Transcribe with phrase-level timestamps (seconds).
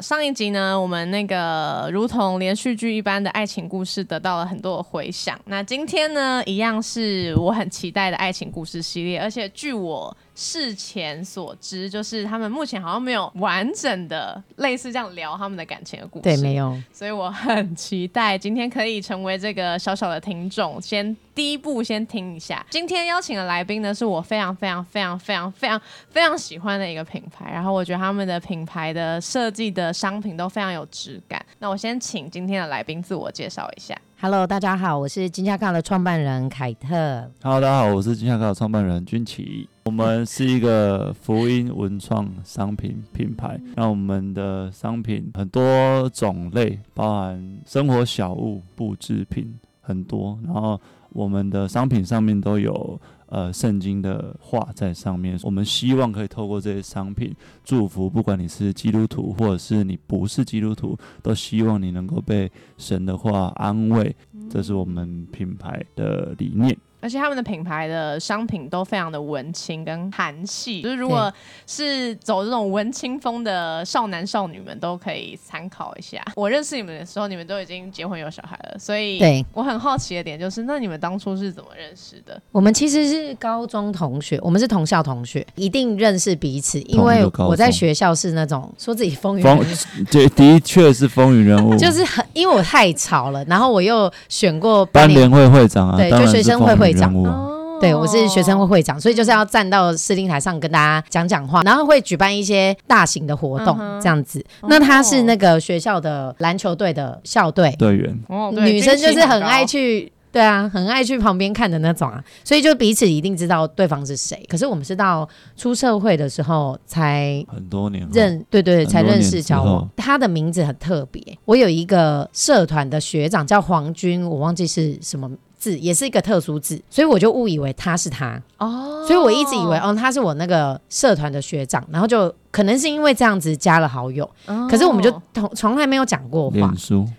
[0.00, 5.38] 上一集呢，我们那个如同连续剧一般的爱情故事得到了很多的回响。
[5.46, 10.16] 那今天呢，一样是我很期待的爱情故事系列，而且据我。
[10.34, 16.22] 事前所知，就是他们目前好像没有完整的类似这样聊他们的感情的故事。
[16.24, 16.76] 对，没有。
[16.92, 22.64] 所以我很期待今天可以成为这个小小的听众，先第一步先听一下。
[22.70, 31.44] 今天邀请的来宾呢，是我非常非常非常非常非常非常喜欢的一个品牌，然后我觉得他们的品牌的设计的商品都非常有质感。
[31.60, 33.96] 那我先请今天的来宾自我介绍一下。
[34.20, 37.30] Hello，大家好，我是金夏卡的创办人凯特。
[37.42, 39.68] Hello，大家好，我是金夏卡的创办人君奇。
[39.84, 53.00] 我们是一个福音文创商品品牌，那我们的商品很多种类，包含生活小物、布制品很多，然后我们的商品上面都有。
[53.26, 64.14] 呃，圣经的话在上面，我们希望可以透过这些商品祝福，不管你是基督徒或者是你不是基督徒，都希望你能够被神的话安慰，
[64.48, 66.76] 这是我们品牌的理念。
[67.04, 71.30] 而且他们的品牌的商品都非常的文青跟韩系，就是如果
[71.66, 76.24] 是走这种文青风的少男少女们都可以参考一下。
[76.34, 79.44] 我认识你们的时候，你们都已经结婚有小孩了，所以对。
[79.52, 82.40] 我很好奇的点就是，那你们当初是怎么认识的？
[82.50, 89.44] 我们其实是高中同学，我们是同校同学，一定认识彼此，因为我在学校是那种说自己风云，
[90.10, 96.92] 对，的确是风云人物， 就是很因为我太吵了，然后我又选过班联会会长啊，对，就学生会会。
[96.92, 97.14] 长。
[97.14, 104.42] 哦，对我是学生会会长，所以就是要站到司令台上跟大家讲讲话，然后会举办一些大型的活动这样子。
[104.68, 107.74] 那他是那个学校的篮球队的校队。
[107.78, 108.16] 队员，
[108.52, 112.22] 女生就是很爱去，对啊，很爱去旁边看的那种啊。
[112.42, 114.44] 所以就彼此一定知道对方是谁。
[114.48, 119.88] 可是我们是到出社会的时候才很多年认，对对，才认识交往。
[119.96, 125.30] 他的名字很特别，我有一个社团的学长叫黄军，我忘记是什么。
[125.56, 134.28] 字也是一个特殊字，所以我就误以为他是他哦，所以我一直以为哦他是我那个社团的学长，然后就可能是因为这样子加了好友，
[134.70, 136.72] 可是我们就从从来没有讲过话。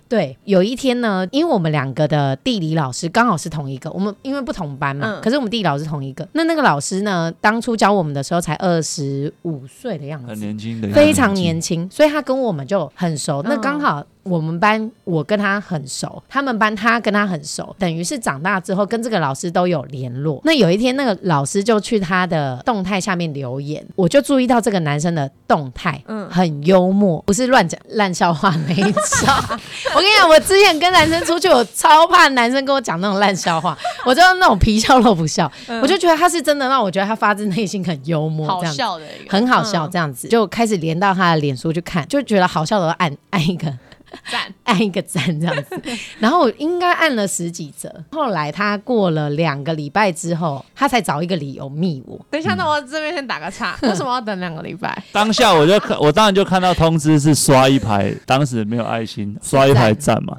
[0.07, 6.25] 对，有一天呢，因为我们两个的地理老师刚好是同一个，我们因为不同班嘛，可是我们地理老师同一个。
[6.33, 13.41] 那那个老师呢，当初教我们的时候才二十五岁的样子，很年轻的，非常年轻，所以他跟我们就很熟。
[13.43, 14.03] 那刚好。
[14.25, 20.41] 我们班我跟他很熟，他们班他跟他很熟，等于是长大之后跟这个老师都有联络。
[20.43, 28.93] 那有一天，那个老师就去他的动态下面留言，我就注意到这个男生的动态，嗯，很幽默，不是乱讲烂笑话那一种。
[29.95, 33.75] 我跟你讲，我之前跟男生出去，我超怕男生跟我讲那种烂笑话，
[34.05, 35.51] 我就那种皮笑肉不笑，
[35.81, 43.73] 我就觉得他是真的让我觉得他发自内心很幽默，好笑的，很好笑这样子，就开始连到他的脸书去看，就觉得好笑的按按一个。
[44.31, 45.81] 赞，按一个赞这样子，
[46.19, 47.93] 然后我应该按了十几折。
[48.11, 52.19] 后来他过了两个礼拜之后，他才找一个理由密我。
[52.31, 55.03] 等一下，那我这边先打个岔，为什么要等两个礼拜？
[55.11, 60.37] 当下我就看， 我当然就看到通知是刷一排，当时没有爱心，刷一排赞嘛。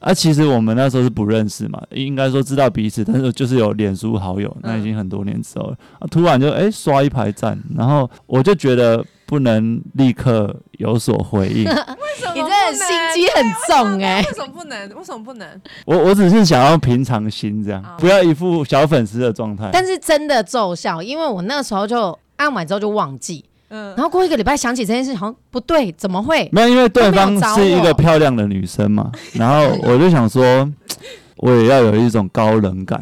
[0.00, 5.76] 啊，其实我们那时候是不认识嘛，应该说知道彼此，但是就是有脸书好友，那已经很多年之后了。
[5.98, 9.04] 啊，突然就哎刷一排赞，然后我就觉得。
[9.26, 12.34] 不能立刻有所回应， 为什么？
[12.34, 14.22] 你这心机很重哎！
[14.22, 14.88] 为什么不能？
[14.96, 15.48] 为什么不能？
[15.86, 19.70] 我我只是想要平常心，这样不要一副小粉丝的状态。
[19.72, 26.48] 但是真的奏效，因为我那时候就按完之后就忘记，嗯，然后过一个礼拜想起这件事，好像不对，怎么会？
[26.52, 30.70] 没有，因为对方是一个漂亮的女生嘛，然后我就想说。
[31.36, 33.00] 我也要有一种高冷感，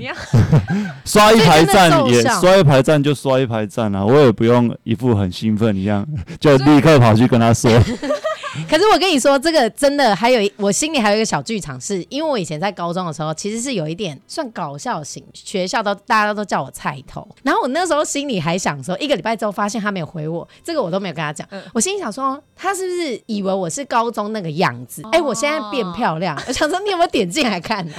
[1.05, 4.05] 刷一排站也刷一排站就刷一排站啊！
[4.05, 6.07] 我也不用一副很兴奋一样，
[6.41, 7.71] 就立刻跑去跟他说。
[8.69, 17.27] 可是我跟你说，这个真的还有我心里还有一个小剧场，是因为我以前在高中的时候，其实是有一点算搞笑型，学校都大家都叫我菜头。
[17.43, 21.47] 然后我那时候心里还想说，一个礼拜之后发现他没有回我，这个我都没有跟他讲。
[21.73, 25.03] 我心里想说，他是不是以为我是高中那个样子？
[25.13, 27.95] 哎，我现在变漂亮，我想说你有没有点进来看呢？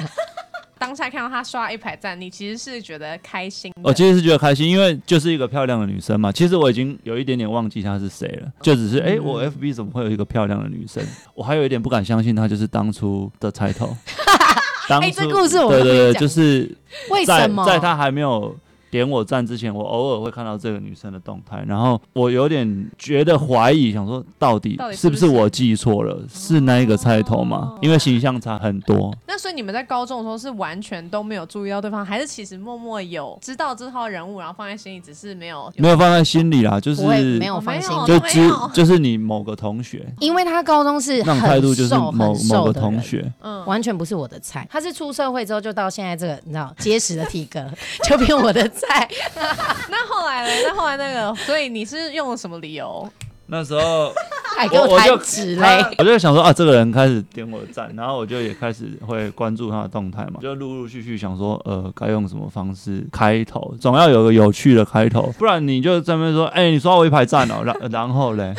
[0.84, 3.72] 当下看到他刷一排赞，你其实是觉得开心。
[3.82, 6.30] 我其实是觉得开心，因为就是一个漂亮的女生嘛。
[6.30, 11.02] 其实我已经有一点点忘记她是谁了，就只是哎，我 FB 怎么会有一个漂亮的女生？
[11.36, 13.96] 我还有一点不敢相信她就是当初的菜头。
[14.90, 16.70] 当哎，初这故事我对对对，就是
[17.12, 17.64] 为在什么？
[17.66, 18.54] 在她还没有
[18.94, 27.76] 点我赞之前，我偶尔会看到这个女生的动态，然后我有点觉得怀疑，想说到底是不是我记错了，是那一个菜头吗？
[27.82, 29.12] 因为形象差很多。
[29.28, 37.02] 那所以你们在高中的时候是完全都没有注意到对方，还是其实默默有知道这套人物，然后放在心里，只是没有没有放在心里啦，就是
[37.40, 38.72] 没有放心哦没有就知都没有。
[38.72, 40.06] 就是你某个同学。
[40.20, 44.68] 因为他高中是那种很态度，就是瘦某某个同学，嗯，完全不是我的菜。
[44.70, 47.66] 他是出社会之后就到现在这个，你知道结实的体格，
[48.08, 49.10] 就变我的菜。
[49.90, 50.52] 那后来呢？
[50.66, 53.08] 那后来那个，所以你是用了什么理由？
[53.48, 54.12] 那时候
[54.56, 55.96] 还给我我就弹指他嘞。
[55.98, 68.54] 我就想说啊，这个人开始点我的赞，然后我就也开始会关注他的动态嘛，就陆陆续续想说，呃，该用什么方式开头，总要有个有趣的开头，不然你就在那边说，哎、你刷我一排赞哦，然 然后嘞，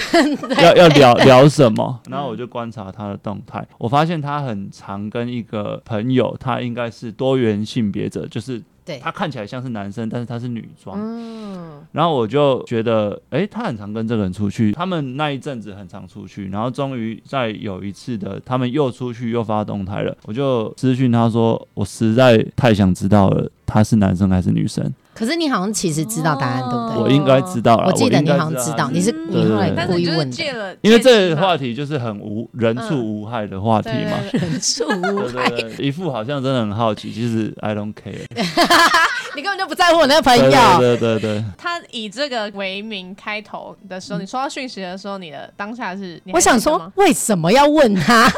[0.62, 2.00] 要要聊聊什么？
[2.11, 10.98] 然后我就观察他的动态，我发现他很常跟一个朋友，他应该是多元性别者，就是对他看起来像是男生，但是他是女装。
[11.00, 24.92] 嗯，然后我就觉得，哎，他很常跟这个人出去，他们那一阵子很常出去，然后终于在有一次的，他们又出去又发动态了，我就私讯他说，我实在太想知道了，他是男生还是女生？
[25.14, 27.02] 可是你好像其实知道答案，对不对？
[27.02, 30.37] 我应该知道了，我记得你好像知道，你是嗯你后来故意但是你就是问的。
[30.37, 34.19] 借了，因为这个话题就是很无人畜无害的话题嘛。
[34.32, 38.26] 人畜对无害，一副好像真的很好奇，其实 I don't care。
[39.37, 40.50] 你根本就不在乎我那个朋友。
[40.78, 48.31] 对对对对，他以这个为名开头的时候，你收到讯息的时候，你的当下是，我想说为什么要问他？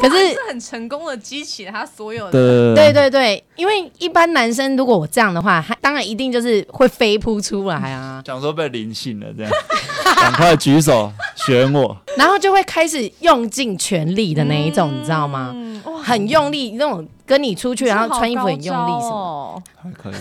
[0.00, 3.10] 可是这很成功的激起了他所有的对对对。
[3.10, 9.52] 对，因为一般男生如果我这样的话，他当然一定就是会飞扑出来啊，想说被灵性了这样，
[10.16, 11.96] 赶快举手选我。
[12.16, 15.54] 然后就会开始用尽全力的那一种，你知道吗？
[16.02, 20.14] 很用力那种，跟你出去然后穿衣服很用力什么，么，还可以，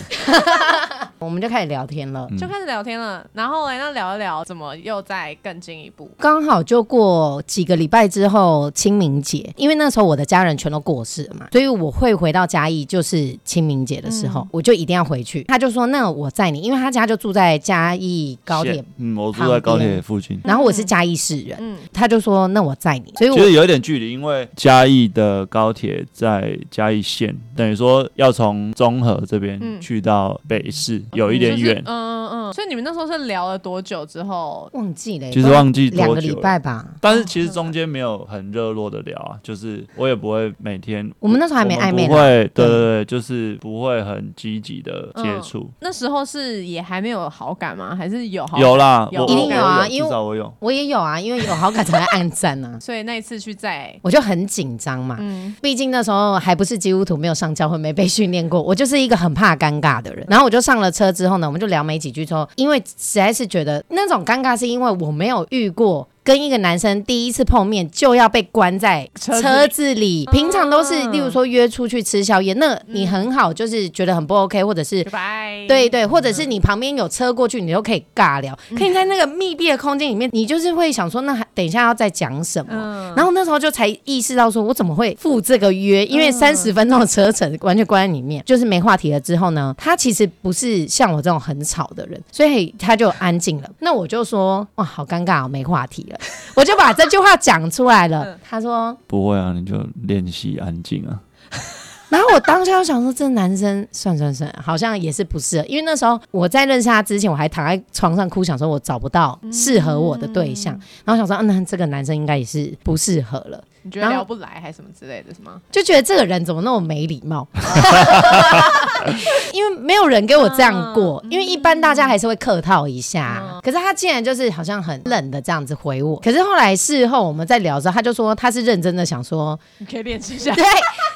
[1.17, 2.27] 我们就开始聊天了。
[2.29, 3.25] 嗯就开始聊天了。
[3.33, 6.07] 然后来那聊一聊，怎么又再更进一步？
[6.19, 15.44] 刚好就过几个礼拜之后清明节，因为那时候我的家人全都过世了嘛，所以我会回到嘉义，就是清明节的时候，我就一定要回去。
[15.45, 20.39] 他就说：“那我载你，因为他家就住在嘉义高铁，嗯，我住在高铁附近。
[20.44, 23.11] 然后我是嘉义市人，嗯，他就说：那我载你。
[23.17, 31.83] 所以我觉得有一点距离，因为嘉义的高铁在嘉义县，等于说要从中和这边嗯去到北市，有一点就是远。
[31.85, 32.53] 嗯嗯嗯。
[32.53, 34.69] 所以你们那时候是聊了多久之后？
[34.73, 36.85] 忘记了，其实忘记多两个礼拜吧。
[36.99, 42.19] 但是其实中间没有很热络的聊啊，就是我也不会每天，我们那时候还没暧昧不会，
[42.53, 45.69] 对对对对，就是不会很积极的接触。
[45.81, 47.95] 那时候是也还没有好感吗？
[47.95, 48.61] 还是有好感？
[48.61, 50.53] 有啦，有一定有啊因为至少我有。
[50.59, 52.77] 我也有啊，因为有好感才会暗赞啊。
[52.81, 60.25] 所以那一次去在，我就很紧张嘛，嗯，毕竟那时候还不是基督徒，没有上教会，没被训练过，我就是一个很怕尴尬的人。
[60.27, 66.07] 然后我就上了车之后呢，我们就聊没几句之后，因为实在是觉得那种尴尬，是因为我没有遇过。
[66.29, 78.55] 跟一个男生第一次碰面就要被关在车子里子，平常都是嗯例如说约出去吃宵夜，那你很好，就是觉得很不 OK，或者是拜，对对，或者是你旁边有车过去，你都可以尬聊。
[78.77, 82.73] 可以在那个密闭的空间里面，你就是会想说，那还等一下要再讲什么？
[82.73, 86.05] 嗯，然后那时候就才意识到，说我怎么会赴这个约？
[86.05, 89.19] 因为三十分钟的车程完全关在里面，就是没话题了。
[89.19, 93.69] 之后呢，他其实不是像我这种很吵的人，所以他就安静了。
[93.80, 96.19] 那我就说，哇，好尴尬哦，没话题了。
[96.56, 98.40] 我就把这句话讲出来了嗯。
[98.44, 101.19] 他说，不会啊，你就练习安静啊。
[102.09, 110.73] 然后我当下就想说，这男生算算算，好像也是不适合，因为那时候我在认识他之前，我还躺在床上哭，想说我找不到适合我的对象，
[111.06, 115.62] 然后想说，嗯，那这个男生应该也是不适合了，你觉得聊不来还是什么之类的，是吗？
[115.71, 117.48] 就觉得这个人怎么那么没礼貌，
[119.54, 123.59] 因为没有人给我这样过，因为一般大家还是会客套一下，嗯。
[123.62, 130.54] 可是他竟然就是好像很冷的这样子回我，可是后来事后我们在聊的时候，他就说他是认真的想说，你可以练习一下。
[130.54, 130.64] 对，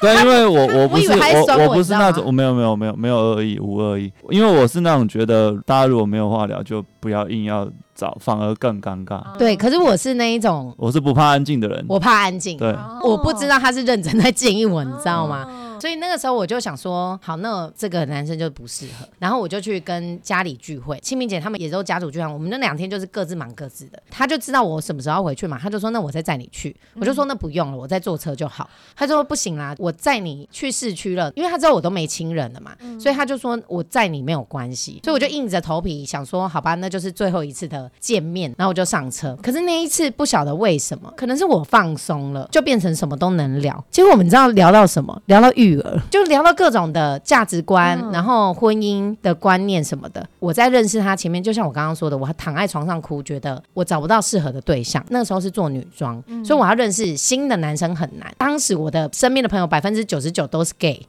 [0.00, 9.22] 对，因为我我不是我我我不是那种我没有没有没有没有恶意无恶意，因为我是那种觉得大家如果没有话聊，就不要硬要找，反而更尴尬。
[9.38, 15.46] 对，可是我是那一种我是不怕安静的人，我怕安静，对，我不知道他是认真在建议我，你知道吗？
[15.84, 19.06] 哦所以那个时候我就想说，好，那这个男生就不适合。
[19.18, 24.02] 然后我就去跟家里聚会，清明节他们也都家族聚会，我们那两天就是各自忙各自的。
[24.10, 28.70] 他就知道我什么时候要回去嘛，他就说那我再载你去，我就说那不用了，我再坐车就好。
[28.96, 39.38] 他说不行啦，我载你去市区了，因为他知道我都没亲人了嘛，所以他就说我载你没有关系，所以我就硬着头皮想说好吧，那就是最后一次的见面，然后我就上车。
[39.42, 43.84] 可是那一次不晓得为什么，可能是我放松了，就变成什么都能聊。
[43.90, 45.20] 结果我们知道聊到什么？
[45.26, 50.26] 聊到育育儿，就聊到各种的价值观，然后婚姻的观念什么的。
[50.38, 55.04] 我在认识他前面，就像我刚刚说的，我躺在床上哭，觉得我找不到适合的对象。
[55.10, 58.32] 那个时候是做女装，所以我要认识新的男生很难。
[58.38, 61.00] 当时我的身边的朋友百分之九十九都是 gay，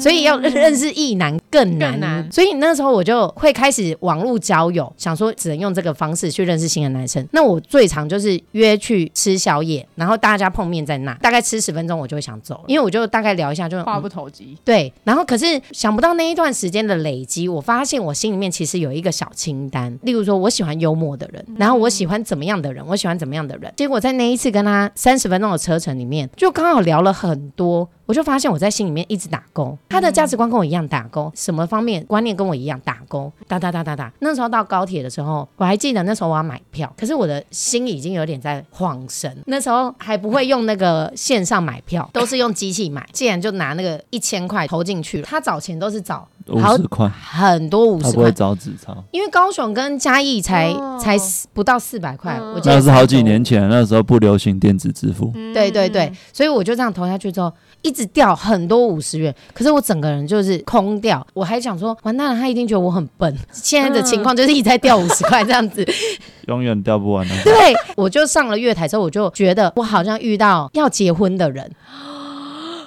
[0.00, 1.92] 所以要认识异男更难。
[2.30, 7.26] 所以那时候我就会开始网络交友，想说只能用这个方式去认识新的男生。
[7.32, 14.58] 那我最常就是约去吃宵夜，然后大家碰面在那，大概吃十分钟我就会想走，因为我就大概聊一下，就话不投机。
[14.64, 23.72] 对，然后可是想不到那一段时间的累积，我发现我心里面其实有一个小清单，例如说我喜欢幽默的人，然后我喜欢怎么样的人，我喜欢怎么样的人。
[23.76, 27.88] 结果在那一次跟他三十分钟的车程里面，就刚好聊了很多。
[28.06, 34.12] 我就发现我在心里面一直打勾，他的价值观跟我一样打勾，什么方面观念跟我一样打勾，打打打打打。
[34.18, 39.36] 那时候到高铁的时候，我还记得那时候我要买票，可是我的心已经有点在晃神。
[39.46, 43.08] 那时候还不会用那个线上买票，都是用机器买。
[43.12, 49.02] 既然就拿那个一千块投进去，他找钱都是找五十块，很多五十块，找纸钞。
[49.10, 51.16] 因为高雄跟嘉义才才
[51.52, 55.32] 不到四百块，我那是好几年前，那时候不流行电子支付。
[55.54, 57.52] 对对对，所以我就这样投下去之后。
[57.84, 61.26] 一直掉很多五十元，可是我整个人就是空掉。
[61.34, 63.36] 我还想说，完蛋了，他一定觉得我很笨。
[63.50, 65.84] 现在的情况就是一直在掉五十块这样子，
[66.46, 67.34] 永远掉不完的。
[67.42, 71.68] 对，我就上了月台之后，我就觉得我好像遇到要结婚的人。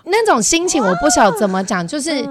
[0.06, 2.26] 那种心情我不晓怎么讲，就是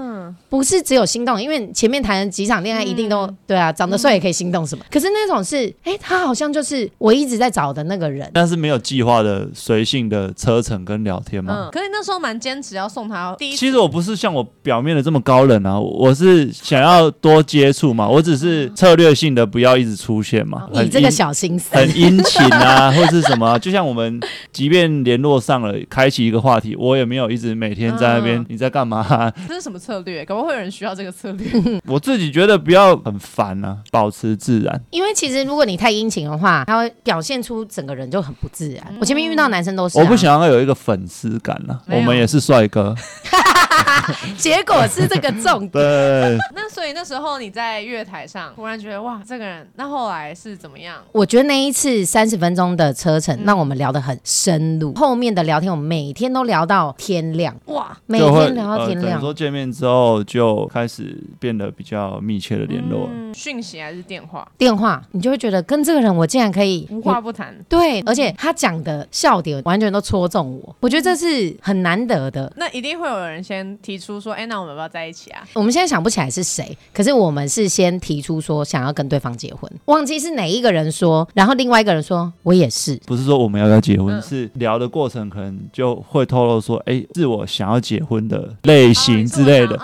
[0.49, 4.83] 不是只有心动，因为前面谈了几场恋爱，一定都对啊，长得帅也可以心动什么。
[4.89, 11.67] 可是那种是，哎，他好像就是我一直在找的那个人，但是没有计划的随性的车程跟聊天嘛。
[11.67, 13.55] 嗯，可是那时候蛮坚持要送他第一。
[13.55, 20.69] 其实我不是像我表面的这么高冷啊，我是想要多接触嘛，我只是策略性的不要一直出现嘛。
[20.71, 23.59] 你这个小心思，很殷勤啊， 或是什么？
[23.59, 24.17] 就像我们
[24.53, 27.65] 即便联络上了，开启一个话题，我也没有一直每。
[27.65, 29.33] 每天在那边，你在干嘛？
[29.47, 30.23] 这是什么策略？
[30.35, 31.47] 可能会有人需要这个策略。
[31.87, 34.81] 我自己觉得不要很烦啊，保持自然。
[34.89, 38.83] 因为其实如果你太殷勤的话，他会表现出整个人就很不自然。
[38.99, 41.81] 我前面遇到男生都是，我不想要有一个粉丝感了。
[41.87, 42.93] 我们也是帅哥。
[44.37, 45.83] 结果是这个重点。
[46.53, 49.67] 那所以那时候你在月台上突然觉得哇，这个人。
[49.75, 51.01] 那后来是怎么样？
[51.11, 54.93] 我觉得那一次三十分钟的车程，让我们聊得很深入。
[54.95, 57.55] 后面的聊天，我们每天都聊到天亮。
[57.65, 59.19] 哇，每天聊到天亮。
[59.19, 63.09] 说见面之后就开始变得比较密切的联络。
[63.33, 64.47] 讯息还是电话？
[64.57, 67.55] 电话，你就会觉得跟这个人我竟然可以无话不谈。
[67.69, 70.75] 对，而且他讲的笑点完全都戳中我。
[70.81, 72.51] 我觉得这是很难得的。
[72.57, 89.79] 那一定会有人先提出说：“哎，那我们要不要在一起啊？”我们现在想不起来是谁，可是我们是先提出说想要跟对方结婚，忘记是哪一个人说，然后另外一个人说：“我也是。”不是说我们要不要结婚，是聊的过程可能就会透露说：“哎，是我想要结婚的类型之类的。”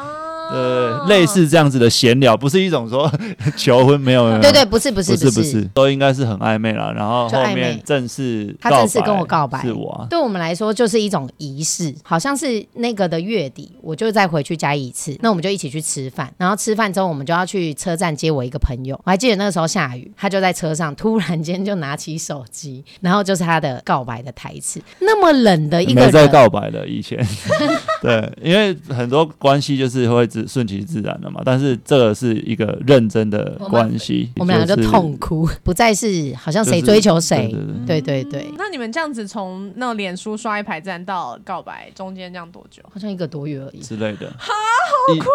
[0.52, 3.10] 呃，类似这样子的闲聊，不是一种说
[3.56, 4.38] 求婚没有？
[4.42, 6.94] 对对，不是不是不是不是，都应该是很暧昧了。
[6.94, 10.06] 然后后面正式他正式跟我告白，是我。
[10.10, 15.16] 对我们来说就是一种仪式，好像是那个的月底，我就再回去加一次。
[15.22, 19.00] 那我们就一起去吃饭，然后吃饭之后我们就要去车站接我一个朋友。
[19.06, 24.82] 我还记得那个时候下雨，他就在车上突然间就拿起手机， 然后就是他的告白的台词。
[25.00, 27.26] 那么冷的一个没在告白的以前，
[28.02, 30.28] 对，因为很多关系就是会。
[30.48, 37.56] 顺其自然了嘛，但是这个是一个认真的关系，我们两个就痛哭，不再是好像谁追求谁，
[37.86, 38.52] 对对对。
[38.58, 42.82] 那你们这样子从那脸书刷一排赞到告白，中间这样多久？
[42.92, 44.28] 好像一个多月而已之类的。
[44.38, 44.54] 哈，
[45.08, 45.26] 好快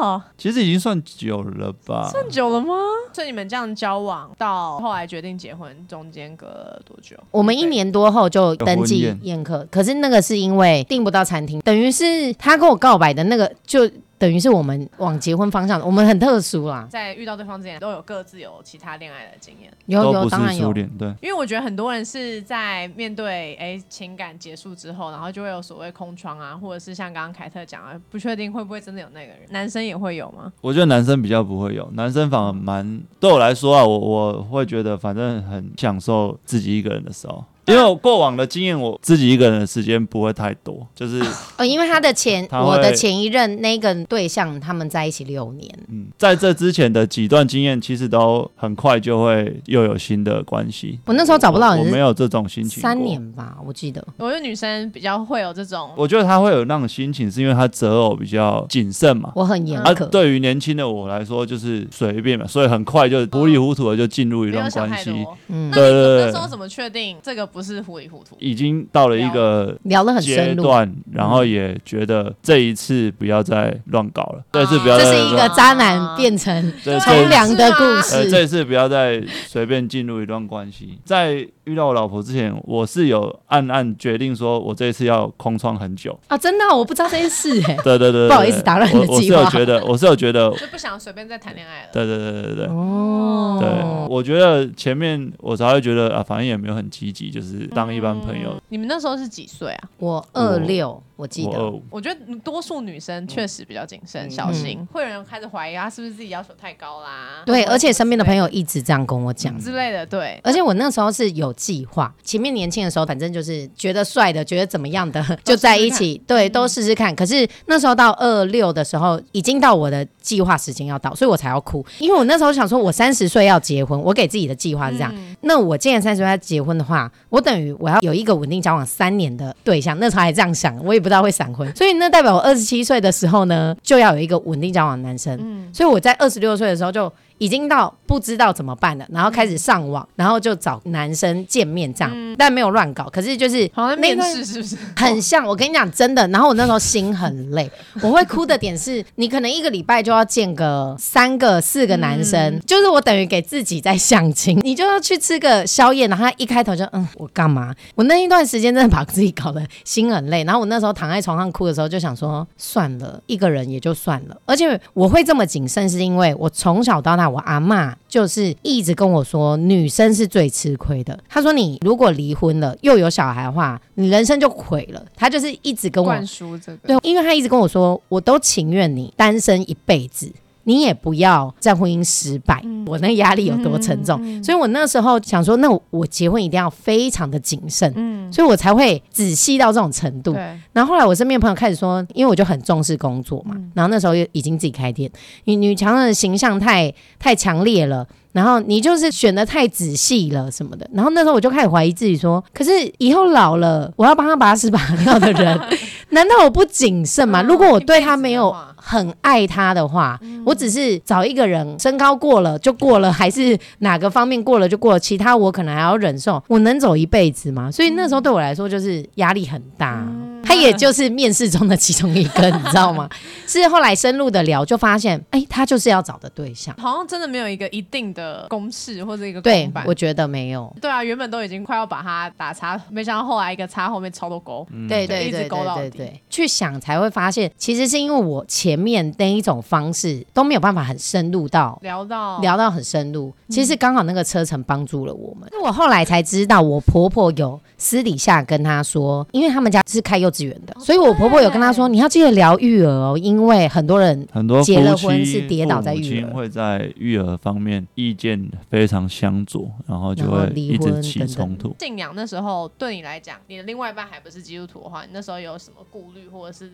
[0.00, 0.22] 哦！
[0.36, 2.08] 其实已经算久了吧？
[2.10, 2.74] 算久了吗？
[3.12, 6.46] 所以你们这样交往到后来决定结婚，中间隔
[6.84, 7.16] 多久？
[7.30, 13.88] 我们一年多后就登记宴客，可是那个是因为订不到餐厅，等于是他跟我告白的那个就。
[14.22, 16.86] 等于是我们往结婚方向，我们很特殊啦。
[16.88, 19.68] 在遇到对方之前，都有各自有其他恋爱的经验。
[19.86, 20.72] 有有，当然有。
[20.72, 29.40] 对，因为我觉得很多人是在面对哎情感结束之后，然后就会有所谓空窗啊，或者是像刚刚凯特讲啊，不确定会不会真的有那个人。
[29.50, 30.52] 男生也会有吗？
[30.60, 37.44] 我觉得男生比较不会有，男生反而蛮对我来说啊，我我会觉得反正很享受自己一个人的时候。
[37.66, 41.22] 因为我过往的经验，我自己一个人的时间不会太多， 就是
[41.56, 50.98] 呃，因为他的前我的前一任那个对象，他们在一起六年，嗯，在这之前的几段经验，其实都很快就会又有新的关系。
[51.06, 54.04] 我那时候找不到，我没有这种心情，三年吧，我记得。
[54.16, 59.30] 我觉得女生比较会有这种，我觉得她会有那种心情，是因为她择偶比较谨慎嘛。
[59.36, 65.10] 我很严苛，对于年轻的我来说就是随便嘛，所以很快就糊里糊涂的就进入一段关系。
[65.48, 66.26] 嗯，对对对。
[66.26, 70.62] 那时候怎么确定这个不是糊里糊涂，已经到了一个聊得很阶深入。
[70.62, 78.30] 段，然后也觉得这一次不要再乱搞了，这一次不要这是一个渣男变成这冲这凉的故呃，事。
[78.30, 80.98] 这一次不要再随便进入一段关系。
[81.04, 86.18] 在遇到我老婆之前，我是有暗暗决定说，我这一次要空窗很久。
[86.28, 91.88] 啊，真的哦、我不知道这件事 哎、对对对对不好意思打乱你的我我是计划有觉得，我是有觉得，就不想随便再谈恋爱了。
[91.92, 92.66] 对对对对对对。
[92.66, 93.68] 哦，对，
[94.08, 98.54] 我觉得前面我才会觉得啊，反正也没有很积极，就是当一般朋友。
[98.68, 99.88] 你们那时候是几岁啊？
[99.98, 101.58] 我二六，我记得。
[101.58, 107.42] 我我觉得多数女生确实比较谨慎、小心，会有人开始怀疑她是不是自己要求太高啦。
[107.46, 109.58] 对，而且身边的朋友友一直这样跟我讲。
[109.58, 117.14] 之类的，对，而且我那时候是有计划，前面年轻的时候，反正就是觉得帅的，觉得怎么样的 就在一起，对，都试试看。
[117.14, 125.14] 可是那时候到二六的时候，已经到我的计划时间要到，所以我才要哭，因为我那时候想说，我三十岁要结婚，我给自己的计划是这样。
[125.42, 135.70] 那我既然三十岁要结婚的话，我等于我要有一个稳定交往三年的对象，那时候还这样想，我也不知道会闪婚，所以那代表我二十七岁的时候呢，就要有一个稳定交往的男生。
[135.72, 137.10] 所以我在二十六岁的时候就
[137.42, 144.76] 已经到不知道怎么办了，然后开始上网，然后就找男生见面这样，但没有乱搞，可是就是好像面试是不是？
[144.94, 145.42] 很像。
[145.44, 147.68] 我跟你讲真的，然后我那时候心很累，
[148.00, 157.74] 我会哭的点是，你可能一个礼拜就要见个三个、四个男生，就是我等于给自己在相亲，你就要去吃个宵夜，然后他一开头就嗯，我干嘛？
[157.96, 164.36] 我那一段时间真的把自己搞得心很累，然后我那时候躺在床上哭的时候，就想说算了，一个人也就算了。
[164.46, 171.18] 而且我会这么谨慎，是因为我从小到大，我阿嬷就是一直跟我说，女生是最吃亏的。
[171.28, 175.02] 她说你如果离婚了又有小孩的话，你人生就毁了。
[175.16, 180.30] 她就是一直跟我灌输这个，对，因为她一直跟我说，我都情愿你单身一辈子。
[180.64, 187.92] 你也不要在婚姻失败，我那压力有多沉重，所以我那时候想说，那我我结婚一定要非常的谨慎，
[188.32, 190.36] 所以我才会仔细到这种程度。
[190.72, 195.10] 然后后来我身边朋友开始说，因为我就很重视工作嘛，然后那时候又已经自己开店，
[195.44, 198.06] 女女强人的形象太太强烈了。
[198.32, 205.60] 然后你就是选的太仔细了什么的，然后那时候我就开始怀疑自己说，可是以后老了，我要帮他把屎把尿的人，
[206.10, 207.42] 难道我不谨慎吗？
[207.42, 217.70] 如果我对他没有很爱他的话，我只是找一个人身高过了就过了，还是哪个方面过了就过了，其他我可能还要忍受，我能走一辈子吗？
[217.70, 220.06] 所以那时候对我来说就是压力很大。
[220.46, 223.08] 他也就是面试中的其中一个，你知道吗？
[223.46, 226.74] 是后来深入的聊，就发现，哎，他就是要找的对象。
[226.78, 230.74] 好像真的没有一个一定的公式或者一个对我觉得没有。
[230.80, 241.78] 对啊，原本都已经快要把它打叉，没想到后来一个叉后面超多勾，对就一直对对对勾到对对，去想才会发现，其实是因为我前面那一种方式都没有办法很深入到。
[241.82, 245.48] 聊到聊到很深入，其实刚好那个车程帮助了我们。
[245.62, 261.76] 我后来才知道，我婆婆有私底下跟她说，因为他们家是开幼稚园的，所以我婆婆有跟她说，你要记得聊育儿哦，因为很多人很多结了婚是跌倒在育儿亲会在育儿方面意见非常相左，然后就会一直起冲突。
[261.78, 266.70] 信仰那时候对你来讲，你的另外一半还不是基督徒的话，你那时候有什么顾虑或者是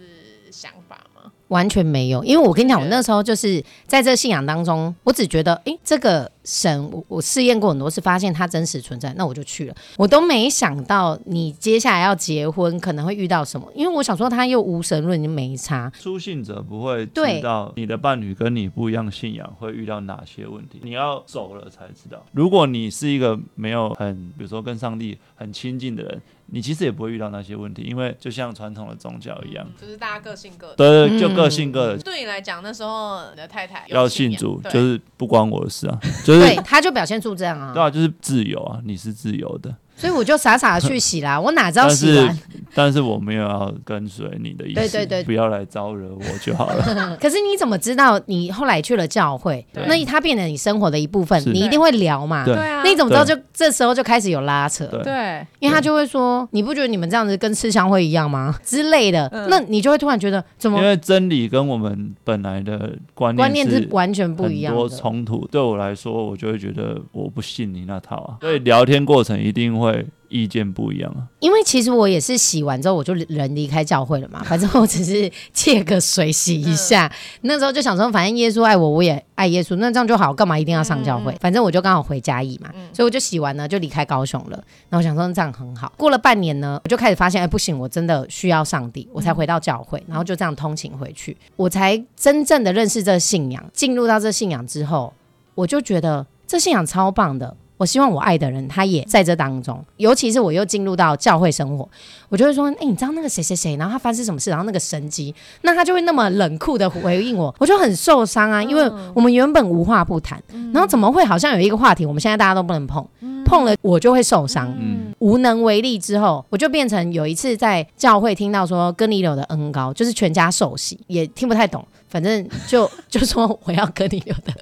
[0.51, 1.33] 想法吗？
[1.49, 9.75] 完全没有，因为我跟你讲，我那时候就是在这信仰当中，我只觉得，诶，这个神，我我试验过很多次，发现它真实存在，那我就去了。
[9.97, 15.91] 我都没想到你接下来要结婚可能会遇到什么，因为我想说他又无神论，就没差。
[15.99, 22.25] 初信者不会知道你的伴侣跟你不一样信仰会遇到哪些问题，你要走了才知道。
[22.33, 30.75] 如果你是一个没有很，比如说跟上帝很亲近的人，你其实也不会遇到那些问题，因为就像传统的宗教一样，就是大家各信各的。
[30.77, 31.99] 对对，就嗯各信各的。
[31.99, 42.39] 对你来讲，那时候你的太太有要信主就是不关我的事啊，就是对，他就表现出这样啊对，啊，就是自由啊，你是自由的，所以我就傻傻的去洗啦， 我哪知道但是洗完？
[42.75, 47.17] 但是我没有要跟随你的意思，对对对不要来招惹我就好了。
[47.21, 52.45] 可是你怎么知道你后来去了教会，那他变成你生活的一部分，你一定会聊嘛？
[52.45, 54.87] 对对啊，那你怎么知道就这时候就开始有拉扯？
[54.87, 58.55] 对对因为他就会说，你不觉得你们这样子跟吃香会一样吗？
[58.63, 64.97] 之类的，嗯那你就会突然觉得怎么因为真理跟我们本来的观念观念是是完全不一很多样的。
[64.97, 65.49] 冲突。
[65.51, 69.88] 对我来说，我就会觉得我不信你那套啊，所以聊天过程一定会
[70.29, 71.27] 意见不一样啊。
[71.41, 77.11] 因为其实我也是洗完之后我就人离开教会了嘛， 反正我只是借个水洗一下。
[77.43, 81.35] 那时候就想说，反正耶稣爱我，我也爱耶稣，那这样就好，干嘛一定要上教会？
[81.41, 84.63] 反正我就刚好回家义嘛，所以我就洗完呢就离开高雄了。
[84.91, 85.93] 然后我想说这样很好。
[85.97, 93.65] 过了半年呢，我就开始发现，哎，不行，我真的需要上帝，我才回到教会，然后就这样通勤回去，我才真正的认识这个信仰。
[93.73, 95.13] 进入到这信仰之后，
[95.55, 97.57] 我就觉得这信仰超棒的。
[97.79, 101.89] 我希望我爱的人他也在这当中，尤其是我又进入到教会生活，
[102.29, 110.43] 我就会说，哎，你知道那个谁谁谁，然后他发生什么事，然后那个神机，那他就会那么冷酷的回应我，我就很受伤啊，因为我们原本无话不谈，
[110.75, 113.07] 然后怎么会好像有一个话题，我们现在大家都不能碰，
[113.49, 121.85] 碰了我就会受伤，嗯无能为力之后，我就变成有一次在教会听到说跟你有的恩高，就是全家受洗，也听不太懂。
[122.11, 124.53] 反正就 就说我要跟你留的，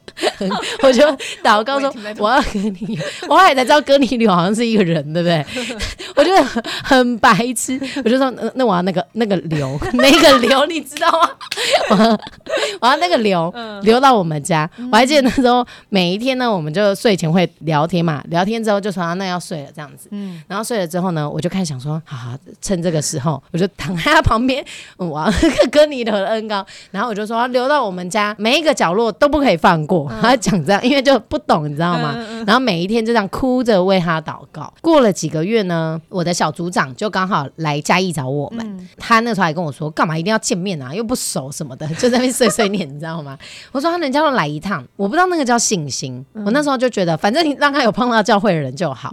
[0.82, 1.04] 我就
[1.44, 5.44] 祷告说我要跟你，我后来才知道跟你留好像是一个人，对不对？
[6.16, 6.42] 我觉得
[6.82, 11.30] 很白痴，我就说那那我要那个那个留 那个留，你知道吗？
[11.90, 11.96] 我
[12.82, 14.68] 我要那个留留到我们家。
[14.90, 20.08] 我还记得那时候每一天呢，我们就睡前会聊天嘛，聊天之后就说那要睡了这样子。
[20.10, 24.64] 嗯，然后睡了之后呢，我就开始想说，好好趁这个时候，我就躺在他旁边，
[24.96, 25.32] 我要
[25.70, 27.36] 跟你留的恩高，然后我就说。
[27.36, 30.10] 要留到我们家每一个角落都不可以放过。
[30.22, 32.16] 他讲这样，因为就不懂，你知道吗？
[32.46, 34.72] 然后每一天就这样哭着为他祷告。
[34.80, 38.88] 过了几个月呢，我的小组长就刚好来嘉义找我们。
[38.96, 40.94] 他那时候还跟我说：“干嘛一定要见面啊？
[40.94, 43.38] 又不熟什么的，就在那边碎碎念，你知道吗？”
[43.72, 49.12] 我说：“他人家都来一趟，我不知道那个叫信心。”我那时候就觉得，反正你让他有碰到教会的人就好。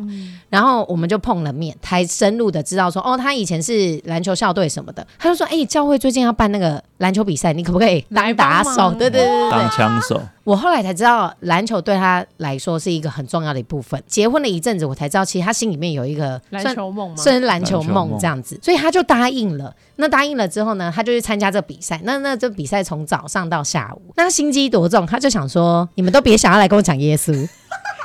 [0.50, 10.22] 然后我们就碰了面，才深入的知道说：“哦，他以前是篮球校队什么的。”他就说：“哎，教会最近要办那个篮球比赛，你可不可以？”当打手，对对对对，当枪手。
[10.46, 14.02] 我后来才知道，篮球对他来说是一个很重要的一部分。
[14.08, 18.58] 结婚了一阵子，我才知道，其实他心里面有一个篮球梦，算是篮球梦这样子。
[18.62, 19.74] 所以他就答应了。
[19.98, 22.00] 那答应了之后呢，他就去参加这比赛。
[22.04, 27.48] 那那这比赛从早上到下午，那心机多重，他就想说，你们都别想要来跟我讲耶稣。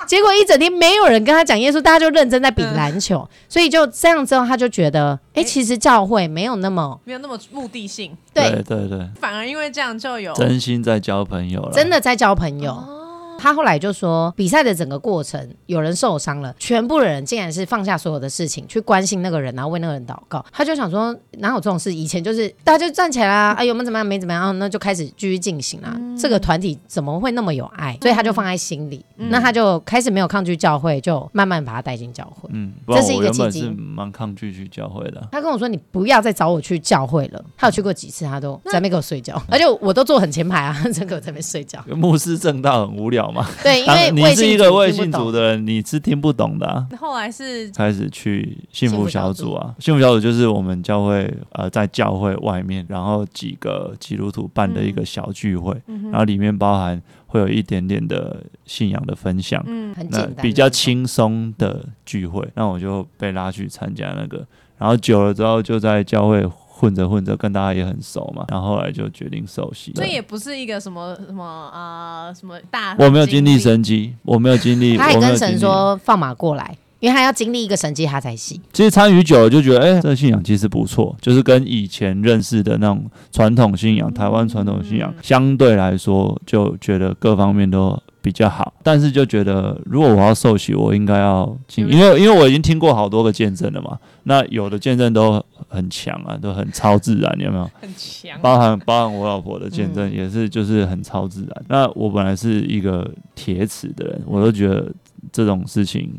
[0.08, 8.50] 结果一整天没有人跟他讲耶稣，大家就认真在比篮球，所以就这样之后，他就觉得，哎，其实教会没有那么没有那么目的性，对。
[8.66, 12.97] 对对，反而因为这样就有真心在交朋友了，真的在交朋友。
[13.38, 20.44] 他后来就说，比赛的整个过程有人受伤了，全部的人竟然是放下所有的事情去关心那个人，然后为那个人祷告。
[20.52, 21.94] 他就想说，哪有这种事？
[21.94, 24.04] 以前就是大家就站起来啊，哎，有没有怎么样？
[24.06, 25.96] 没怎么样， 那就开始继续进行了。
[26.20, 27.96] 这个团体怎么会那么有爱？
[28.02, 29.04] 所以他就放在心里。
[29.16, 32.48] 那他就开始没有抗拒教会，就慢慢把他带进教会。
[32.52, 33.68] 嗯，这是一个契机。
[33.68, 35.28] 蛮抗拒去教会的。
[35.30, 41.84] 他跟我说：“你不要再找我去教会了。”他有去过几次，他都在那边给我睡觉，而且我都坐很前排啊，真 给我在那边睡觉。
[41.96, 43.46] 牧师正道很无聊嘛？
[43.62, 44.10] 对，因为。
[44.10, 46.86] 你是一个未信主的人，你是听不懂的。
[46.98, 55.76] 后来是开始去幸福小组啊，幸福小组就是我们教会呃在教会外面，然后几个基督徒办的一个小聚会，
[56.10, 62.46] 然后里面包含会有一点点的信仰的分享，嗯，很简单，比较轻松的聚会。
[62.54, 64.44] 那我就被拉去参加那个，
[64.78, 66.48] 然后久了之后就在教会。
[66.78, 69.90] 混着混着，跟大家也很熟嘛，然后后来就决定受洗。
[69.96, 72.94] 这也不是一个什么什么啊，什么大。
[73.00, 74.96] 我没有经历神迹，我没有经历。
[74.96, 78.60] 他也跟神说放马过来，因为他要经历一个神迹，他才信。
[78.72, 88.00] 其实参与久了就觉得，哎，这个信仰其实不错，就是跟以前认识的那种传统信仰，台湾传统信仰相对来说，就觉得各方面都。
[88.28, 93.98] 比较好，但是就觉得如果我要受洗，我应该要进，因为因为我已经听过好多个见证了嘛。
[94.24, 97.70] 那有的见证都很强啊，都很超自然，有没有？
[97.80, 98.38] 很强。
[98.42, 101.64] 包含包含我老婆的见证也是，就是很超自然。
[101.68, 104.92] 那我本来是一个铁齿的人，我都觉得
[105.32, 106.12] 这种事情。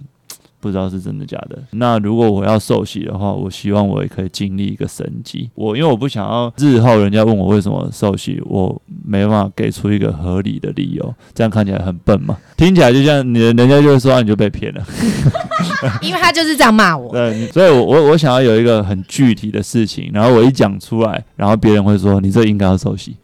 [0.59, 1.57] 不知道是真的假的。
[1.71, 5.49] 那如果我要受洗的话，我希望我也可以经历一个神迹。
[5.55, 12.37] 我因为我不想要日后人家问我为什么受洗，我没办法给出一个合理的理由，这样看起来很笨嘛？
[12.57, 14.83] 听起来就像你人家就会说你就被骗了，
[16.01, 17.11] 因为他就是这样骂我。
[17.13, 23.15] 对，所以我我我想要有一个很具体的事情，然后我一讲出来，然后别人会说你这应该要受洗，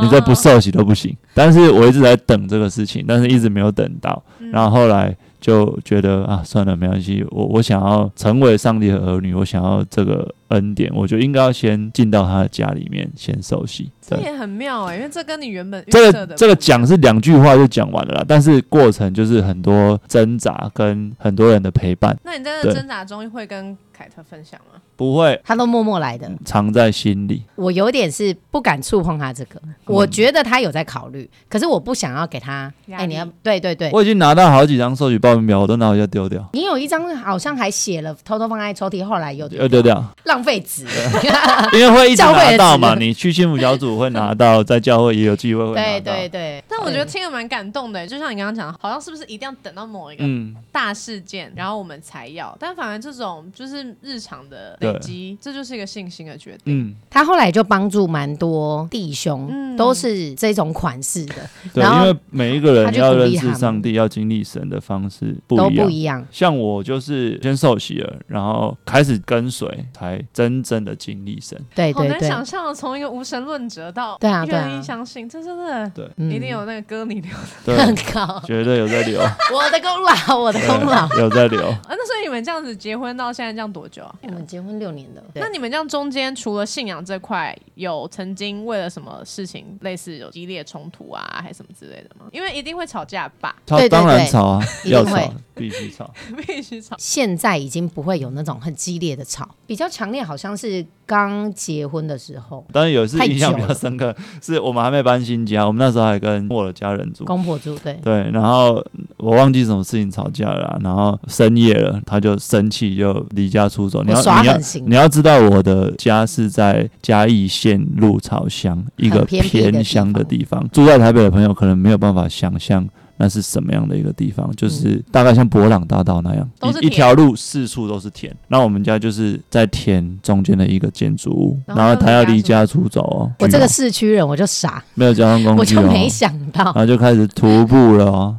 [0.00, 1.14] 你这不受洗都不行。
[1.34, 5.14] 但是我一直在等这个事情，但是一直没有等到，然后后来。
[5.44, 7.22] 就觉得啊，算了，没关系。
[7.30, 13.90] 我我想要成为上帝的儿女，我想要这个恩典，我觉得应该要先进到他的家里面，先熟悉。
[14.00, 22.14] 这也很妙哎，因为这跟你原本这个这个讲是两句话就讲完了啦，但是过程就是很多挣扎跟很多人的陪伴。
[22.22, 24.80] 那你在这挣扎中会跟凯特分享吗？
[24.96, 27.42] 不会，他都默默来的，藏在心里。
[27.56, 32.70] 我有点是不敢触碰他这个，我觉得他有在考虑，可是我不想要给他。
[32.90, 36.46] 哎，你要对对对，我已经拿到好几张收取报名表，我都拿回家丢掉。
[36.52, 40.04] 你有一张好像还写了，偷偷放在抽屉，后来又又丢掉，
[40.34, 40.84] 浪费纸。
[41.72, 50.24] 因为会一直拿到嘛，你去幸福小组会拿到，在教会也有机会会对对对，但我觉得听了蛮感动的，就像你刚刚讲，好像是不是一定要等到某一个
[50.72, 52.56] 大事件，然后我们才要？
[52.58, 56.88] 但反而这种就是日常的累积，这就是一个信心的决定。
[56.90, 61.34] 嗯，他后来就帮助蛮多弟兄，都是这种款式的。
[61.72, 66.26] 对，因为每一个人要认识上帝、要经历神的方式不都不一样。
[66.32, 71.60] 像我就是先受洗了，然后开始跟随，才真正的经历神。
[71.74, 77.30] 对对对，好难想象从一个无神论者到对啊，愿意相信，这真的对，一定有那个歌你留
[77.64, 79.20] 的 很高，绝对有在留。
[79.52, 81.60] 我的功劳，我的功劳有在留。
[81.66, 84.14] 啊，那所以你们这样子结婚到现在这样多久啊？
[84.22, 85.22] 我们结婚六年了。
[85.34, 92.26] 那你们这样中间除了信仰这块，有曾经为了什么事情类似有激烈冲突啊，还是什么之类的吗？
[92.32, 93.56] 因为一定会吵架吧？
[93.66, 96.12] 吵当然吵啊，要吵必须吵，
[96.46, 96.96] 必须吵。
[96.98, 102.64] 现在已经不会有那种很激烈的吵，比较强烈好像是刚结婚的时候。
[102.72, 108.30] 但是有一次印象比较深刻，是我们还没搬新家，我们那时候还跟我的家人住，公婆住，对对。
[108.32, 108.82] 然后
[109.18, 114.02] 我忘记什么事情吵架了，然后深夜了，他就生气就离家出走。
[114.02, 122.88] 你要你要你要知道我的家是在嘉义县鹿草乡一个偏乡的地方，住在台北的朋友可能没有办法想象。
[123.16, 124.50] 那是什么样的一个地方？
[124.56, 126.48] 就是大概像博朗大道那样，
[126.80, 128.34] 一一条路四处都是田。
[128.48, 133.32] 那我们家就是在田中间的一个建筑物，然后他要离家出走哦。
[133.38, 138.36] 我这个市区人我就傻，没有交通工具，我就没想到，然后就开始徒步了哦，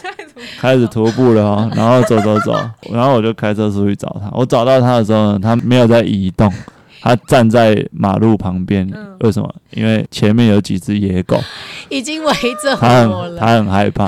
[0.60, 2.52] 开始徒步了哦，然后走走走，
[2.92, 4.30] 然后我就开车出去找他。
[4.32, 6.52] 我找到他的时候呢，他没有在移动。
[7.00, 8.88] 他站在马路旁边，
[9.20, 9.54] 为什么？
[9.70, 11.40] 因为前面有几只野狗，
[11.88, 12.32] 已经围
[12.62, 12.76] 着
[13.08, 13.38] 我了。
[13.38, 14.04] 他很害怕，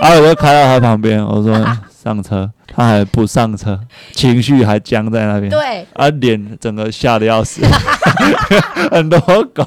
[0.00, 1.54] 然后我就开到他旁边，我说
[2.02, 3.78] 上车，他还不上车，
[4.12, 5.50] 情绪还僵在那边。
[5.50, 7.62] 对，啊，脸整个吓得要死。
[8.90, 9.18] 很多
[9.54, 9.64] 狗，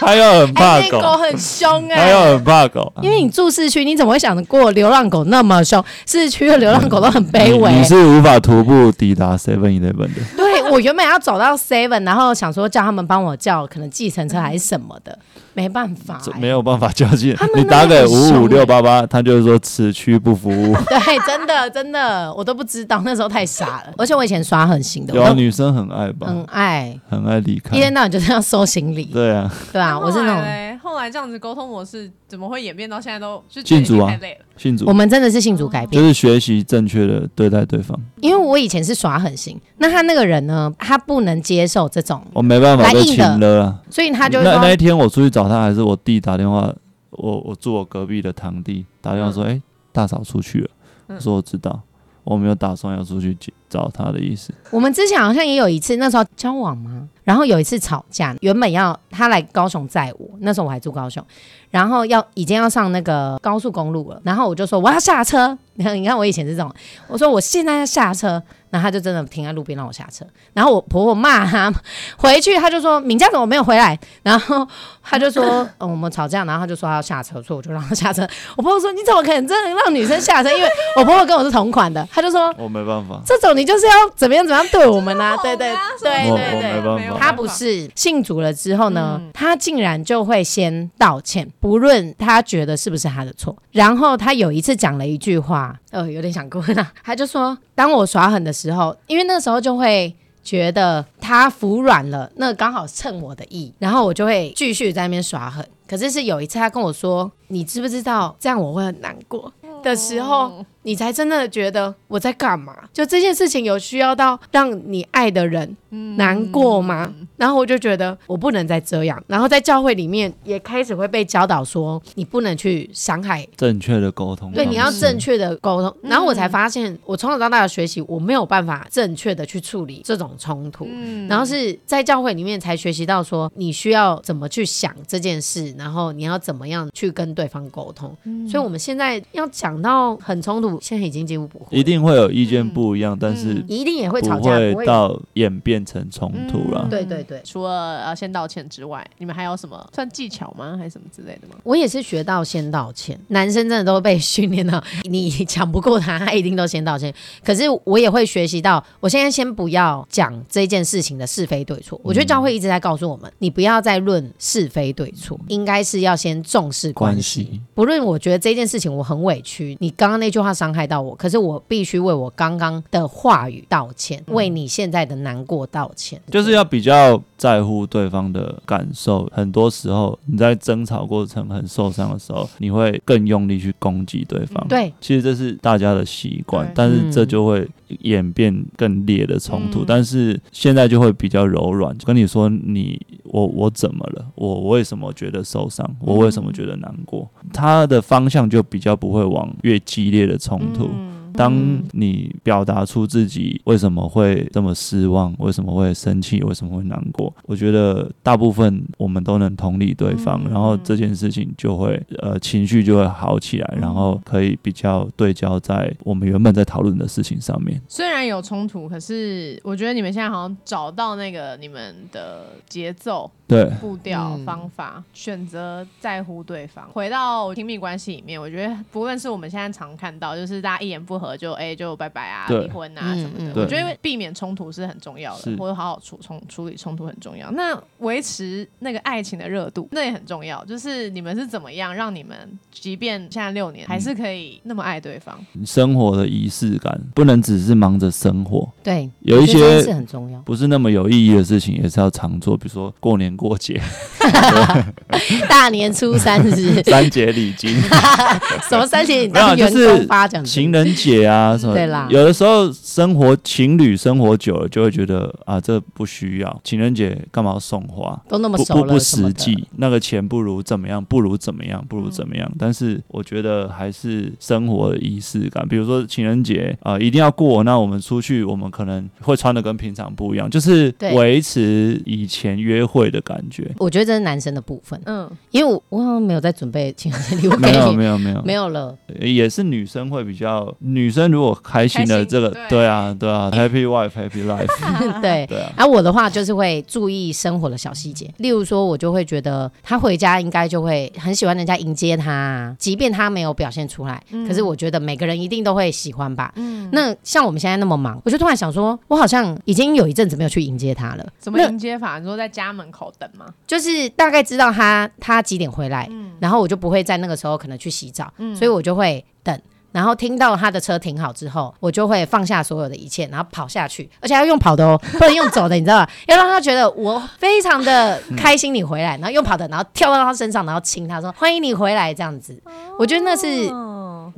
[0.00, 2.92] 他又很怕狗，狗很凶哎，他又很怕狗。
[3.02, 5.84] 因为你住市区，你怎么会想得过流浪狗那么凶？
[6.06, 7.72] 市区的流浪狗都很卑微。
[7.72, 10.22] 你是无法徒步抵达 Seven Eleven 的。
[10.36, 15.18] 对，我原本要走到 Seven，然后想说叫他们帮我叫可能计程车还是什么的，
[15.54, 17.36] 没办法，没有办法叫进。
[17.54, 20.74] 你打给五五六八八，他就是说此区不服务。
[20.88, 23.92] 对，真的真的，我都不知道，那时候太傻了。
[23.96, 26.26] 而且我以前刷很行的，有女生很爱吧？
[26.26, 26.98] 很爱。
[27.08, 29.04] 很爱离开，一天到晚就是要收行李。
[29.06, 30.67] 对啊，对啊，我是那种。
[30.88, 34.10] 后来这样子沟通模式怎么会演变到现在都信主啊？
[34.56, 37.94] 信主，我们真的是信主改变，就是学习正确的对待对方。
[38.20, 46.74] 因为我以前是耍狠心，那他那个人呢，他不能接受这种，我没办法就请了，所以他就那那一天我出去找他，还是我弟打电话，
[47.10, 49.60] 我我住我隔壁的堂弟打电话说，哎，
[49.92, 50.70] 大嫂出去了，
[51.08, 51.82] 我说我知道。
[52.24, 53.34] 我没有打算要出去
[53.68, 54.52] 找他的意思。
[54.70, 57.08] 我们之前好像也有一次，那时候交往吗？
[57.24, 61.22] 然后有一次吵架，原本要他来高雄载我，那时候我还住高雄，
[61.70, 65.56] 然后要已经要上那个高速公路了，然后我就说我要下车。
[65.74, 66.72] 你看，你看我以前是这种，
[67.06, 68.42] 我说我现在要下车。
[68.70, 71.72] 然后他就真的停在路边让我下车，然后我婆婆骂他，
[72.18, 73.98] 回去他就说敏佳怎么没有回来？
[74.22, 74.68] 然后
[75.02, 78.28] 他就说 嗯我们吵架，然后他就说他要下车，所以我就让他下车。
[78.56, 80.50] 我婆婆说你怎么可能真的让女生下车？
[80.54, 85.36] 因为我婆婆跟我是同款的，他就说我没办法，这种你就是要怎么样怎么样对我们呢？
[85.42, 93.56] 对对对对对，他不是信主了之后呢，他竟然就会先道歉，不论他觉得是不是他的错。
[93.72, 98.52] 然后他有一次讲了一句话，呃，有点想哭了， 他就说当我耍狠的。
[98.52, 105.64] 时候，因为那时候就会觉得他服软了，那刚好趁我的意，然后我就会继续在那边耍狠。
[105.86, 110.64] 可是是有一次他跟我说：“你知不知道这样我会很难过？”的时候。
[110.88, 112.74] 你才真的觉得我在干嘛？
[112.94, 115.76] 就这件事情有需要到让你爱的人
[116.16, 117.12] 难过吗？
[117.36, 119.22] 然后我就觉得我不能再这样。
[119.26, 124.50] 然后在教会里面也开始会被教导说，你不能去伤害正确的沟通。
[124.52, 125.94] 对，你要正确的沟通。
[126.00, 130.86] 然后我才发现，我从小到大的学习，我没有办法正确的去处理这种冲突。
[130.90, 138.16] 嗯然后是在教会里面才学习到说，你需要怎么去想这件事，然后你要怎么样去跟对方沟通。
[138.48, 140.77] 所以我们现在要讲到很冲突。
[140.80, 146.86] 现在已经几乎不会，一定会有意见不一样，但是一定也会吵架，不会到演变成冲突了。
[146.88, 150.76] 对对对，除了呃先道歉之外，你们还有什么算技巧吗？
[150.78, 151.56] 还是什么之类的吗？
[151.64, 157.12] 我也是学到先道歉，男生真的都被训练到， 你抢不过他，他一定都先道歉。
[157.44, 162.00] 可是我也会学习到，我现在先不要讲这件事情的是非对错。
[162.04, 167.60] 我觉得教会一直在告诉我们，你不要再论是非对错，应该是要先重视关系。
[167.74, 170.67] 不论我觉得这件事情我很委屈，你刚刚那句话伤。
[170.68, 179.26] 伤害到我，可是我必须为我刚刚的话语道歉，为你现在的难过道歉，就是要比较在乎对方的感受。
[179.32, 184.66] 很多时候你在争吵过程很受伤的时候，你会更用力去攻击对方。
[184.68, 187.66] 对，其实这是大家的习惯，但是这就会
[188.00, 189.84] 演变更烈的冲突。
[189.84, 194.26] 但是现在就会比较柔软，跟你说你我我怎么了？
[194.34, 195.88] 我为什么觉得受伤？
[196.00, 197.28] 我为什么觉得难过？
[197.52, 200.90] 他的方向就比较不会往越激烈的冲突。
[201.38, 217.80] 当你表达出自己为什么会这么失望，为什么会生气，为什么会难过，我觉得大部分我们都能同理对方，然后这件事情就会呃情绪就会好起来，然后可以比较对焦在我们原本在讨论的事情上面。
[217.86, 223.30] 虽然有冲突，可是我觉得你们现在好像找到那个你们的节奏。
[223.48, 233.62] 对步调方法选择在乎对方，回到亲密关系里面，我觉得不论是我们现在常看到，就是大家一言不合就哎就拜拜啊，离婚啊什么的。
[233.62, 237.50] 我觉得避免冲突是很重要的，或者好好处冲处理冲突很重要。
[237.52, 240.62] 那维持那个爱情的热度，那也很重要。
[240.64, 242.36] 就是你们是怎么样让你们，
[242.70, 245.38] 即便现在六年，还是可以那么爱对方？
[245.64, 253.28] 生活的仪式感不能只是忙着生活，对，有一些是很重要，不是那么有意义的事情也是要常做，比如说过年。
[253.38, 253.80] 过节，
[255.48, 257.70] 大年初三是，三节礼金，
[258.68, 259.28] 什么三节？
[259.28, 260.08] 没有，就是
[260.44, 261.74] 情人节啊，什么？
[261.74, 262.08] 对啦。
[262.10, 268.20] 有的时候生活情侣生活久了，就会觉得啊，这不需要情人节干嘛送花？
[268.28, 271.04] 都那么不不实际，那个钱不如怎么样？
[271.04, 271.84] 不如怎么样？
[271.88, 272.50] 不如怎么样？
[272.58, 277.62] 但是我觉得还是生活的仪式感，比如说情人节啊，一定要过。
[277.62, 283.18] 那我们出去，我们可能会穿的跟平常不一样，就是维持以前约会的。
[283.28, 292.86] 感觉，我觉得这是男生的部分，嗯，因为我我好像没有在准备情人节礼物，没有没有没有没有了，也是女生会比较，女生如果开心的这个，对。
[292.86, 294.66] 啊对啊，Happy Wife Happy Life，
[295.20, 295.46] 对。
[295.46, 312.18] 对啊，而我的话就是会注意生活的小细节，例如说，我就会觉得他回家应该就会很喜欢人家迎接他，即便他没有表现出来，可是我觉得每个人一定都会喜欢吧，嗯，那像我们现在那么忙，我就突然想说，我好像已经有一阵子没有去迎接他了，怎么迎接法？
[312.18, 313.12] 你说在家门口。
[313.18, 313.46] 等吗？
[313.66, 316.08] 就是大概知道他他几点回来，
[316.38, 319.60] 然后我就不会在那个时候可能去洗澡，所以我就会等。
[319.92, 326.10] 然后听到他的车停好之后，我就会放下所有的一切，然后跑下去，而且要用跑的哦，不能用走的，你知道吧？
[326.26, 332.60] 要让他觉得我非常的开心你回来，然后用跑的，然后跳到他身上，然后亲他说欢迎你回来这样子。
[332.98, 333.70] 我觉得那是。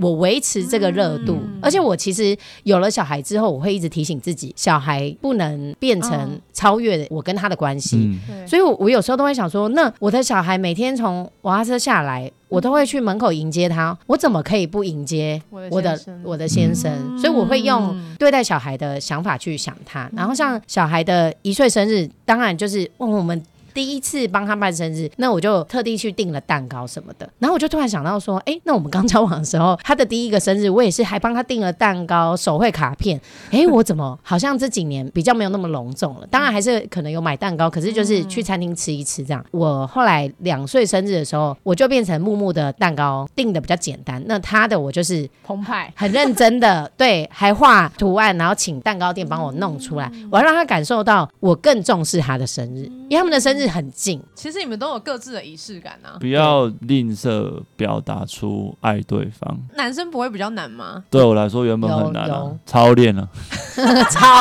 [0.01, 8.19] 我维持这个热度，而且我其实有了小孩之后，我会一直提醒自己，小孩不能变成超越我跟他的关系。
[8.47, 16.91] 所以，我我有时候都会想说，那我的小孩每天从娃娃车下来，我都会去门口迎接他，我怎么可以不迎接我的我的先生？
[17.19, 20.11] 所以，我会用对待小孩的想法去想他。
[20.17, 23.43] 然后，像小孩的一岁生日，当然就是问我们。
[23.73, 27.29] 第一次帮他办生日，那我就特地去订了蛋糕什么的。
[27.39, 33.21] 然后我就突然想到说，哎，那我们刚交往的时候，他的第一个生日，我也是还帮他订了蛋糕、手绘卡片。
[33.51, 36.27] 哎， 我怎么好像这几年比较没有那么隆重了？
[36.31, 39.45] 当然还是可能有买蛋糕，可是就是去餐厅吃一吃这样。
[39.53, 44.23] 我后来两岁生日的时候，我就变成木木的蛋糕订的比较简单。
[44.27, 50.11] 那他的我就是澎湃，很认真的，对，还画图案，然后请蛋糕店帮我弄出来。
[50.31, 53.60] 我要让他感受到我更重视他的生日，因为他们的生日。
[53.61, 56.17] 是很近，其实你们都有各自的仪式感啊。
[56.21, 59.59] 不要吝啬表达出爱对方。
[59.77, 61.05] 男生不会比较难吗？
[61.11, 63.29] 对我来说原本很难啊， 操练了，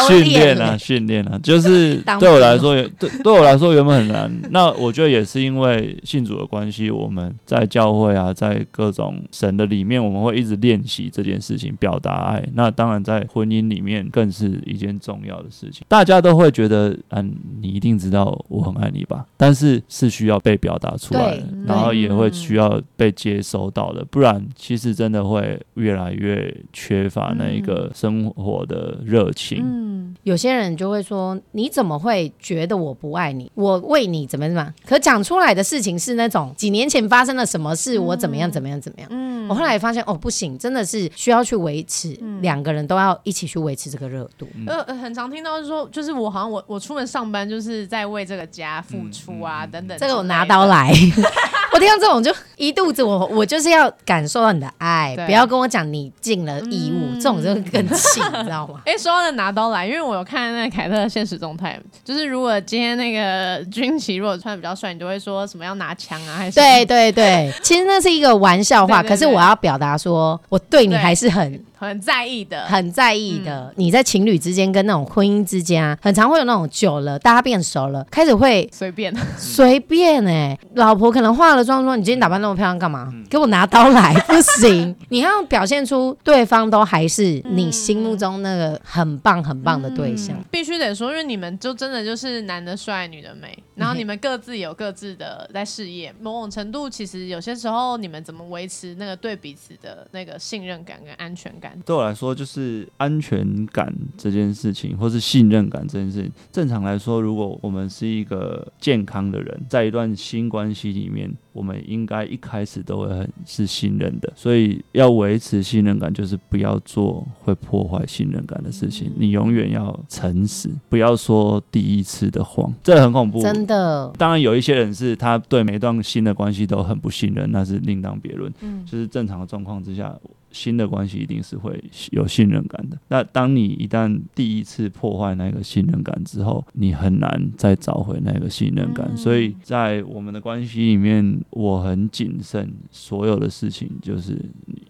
[0.08, 4.32] 训练啊，训练啊，就是对我来说，对对我来说原本很难。
[4.52, 12.48] 那我觉得也是因为信主的关系，我们在教会啊，在各种神的里面，我们会一直练习这件事情，表达爱。
[12.54, 15.84] 那当然在婚姻里面更是一件重要的事情。
[15.88, 19.00] 大家都会觉得，嗯，你一定知道我很爱你。
[19.10, 29.64] 吧，但是是需要被表达出来的，然后也会需要被接收到的，不然其实真的会越来越缺乏那一个生活的热情。
[29.64, 33.52] 嗯，有些人就会说：“你怎么会觉得我不爱你？
[33.56, 39.08] 我为你怎么怎么？”可讲出来的事情是那种几年前发生了什么事，我怎么样怎么样怎么样。
[39.12, 44.48] 嗯，我后来发现哦，不行，真的是需要去维持，两个人都要一起去维持这个热度。
[44.68, 48.84] 呃，很常听到说，就是我好像我我出门上班就是在为这个家。
[48.90, 50.92] 付出啊，等等，这个我拿刀来，
[51.74, 58.82] 我听到这种就一肚子，我我就是要感受到你的爱，不要跟我讲你尽了义务，这种就更气，你知道吗？
[58.88, 71.64] 哎，说到拿刀来，因为我有看那个凯特的现实动态，就是如果今天那个军旗如果穿的比较帅，你就会说什么要拿枪啊，还是对对对， 其实那是一个玩笑话，可是我要表达说我对你还是很。
[71.80, 73.72] 很在意的，很在意的。
[73.78, 83.14] 你在情侣之间跟那种婚姻之间啊，很常会有那种久了，大家变熟了，开始会随便 随便哎，老婆可能化了妆说：“你今天打扮那么漂亮干嘛？
[83.30, 101.78] 给我拿刀来！”不行， 你要表现出对方都还是你心目中那个很棒很棒的对象，必须得说，因为你们就真的就是男的帅，女的美，然后你们各自有各自的在事业，某种程度其实有些时候你们怎么维持那个对彼此的那个信任感跟安全感。
[101.86, 106.32] 对我来说，就是安全感这件事情，或是信任感这件事情。
[106.52, 111.32] 正常来说，如果我们是一个健康的人，在一段新关系里面。
[111.52, 119.12] 我们应该一开始都会很是信任的，所以要维持信任感，就是不要做会破坏信任感的事情。
[119.18, 123.42] 你永远要诚实，不要说第一次的谎，这很恐怖。
[123.42, 128.50] 真的，当然有一些人是他对每段新的关系都很不信任，那是另当别论。
[128.62, 130.16] 嗯，就是正常的状况之下，
[130.52, 132.98] 新的关系一定是会有信任感的。
[133.08, 139.16] 那当你一旦第一次破坏那个信任感之后，你很难再找回那个信任感。
[139.18, 141.20] 所以在我们的关系里面。
[141.52, 144.40] 我很谨慎，所有的事情就是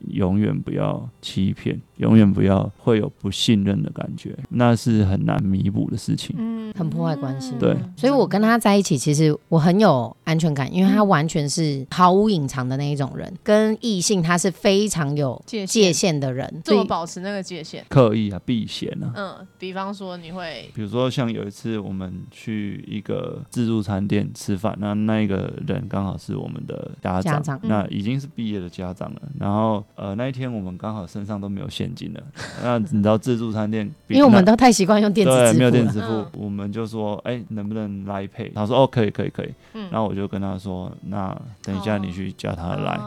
[0.10, 7.54] 永远不要欺骗，永远不要会有不信任的感觉，那是很难弥补的事情，嗯，很破坏关系。
[7.60, 19.12] 对，所以我跟他在一起，其实我很有安全感，因为他完全是毫无隐藏的那一种人，跟异性他是非常有界界限的人，怎么保持那个界限，刻意啊避嫌啊。
[19.16, 26.40] 嗯，比方说你会，比如说像有一次我们去一个自助餐店吃饭，那那一个人刚好是。
[26.40, 29.22] 我们的家长，那已经是毕业的家长了。
[29.38, 32.24] 然后，呃，那一天我们刚好身上都没有现金了。
[32.64, 38.50] 那你知道自助餐店， 因为我们都太习惯用电子支付，没有电子支付，我们就说，哎，能不能来配？
[38.56, 39.54] 他说，哦，可以，可以，可以。
[39.92, 42.98] 然后我就跟他说，那等一下你去叫他来。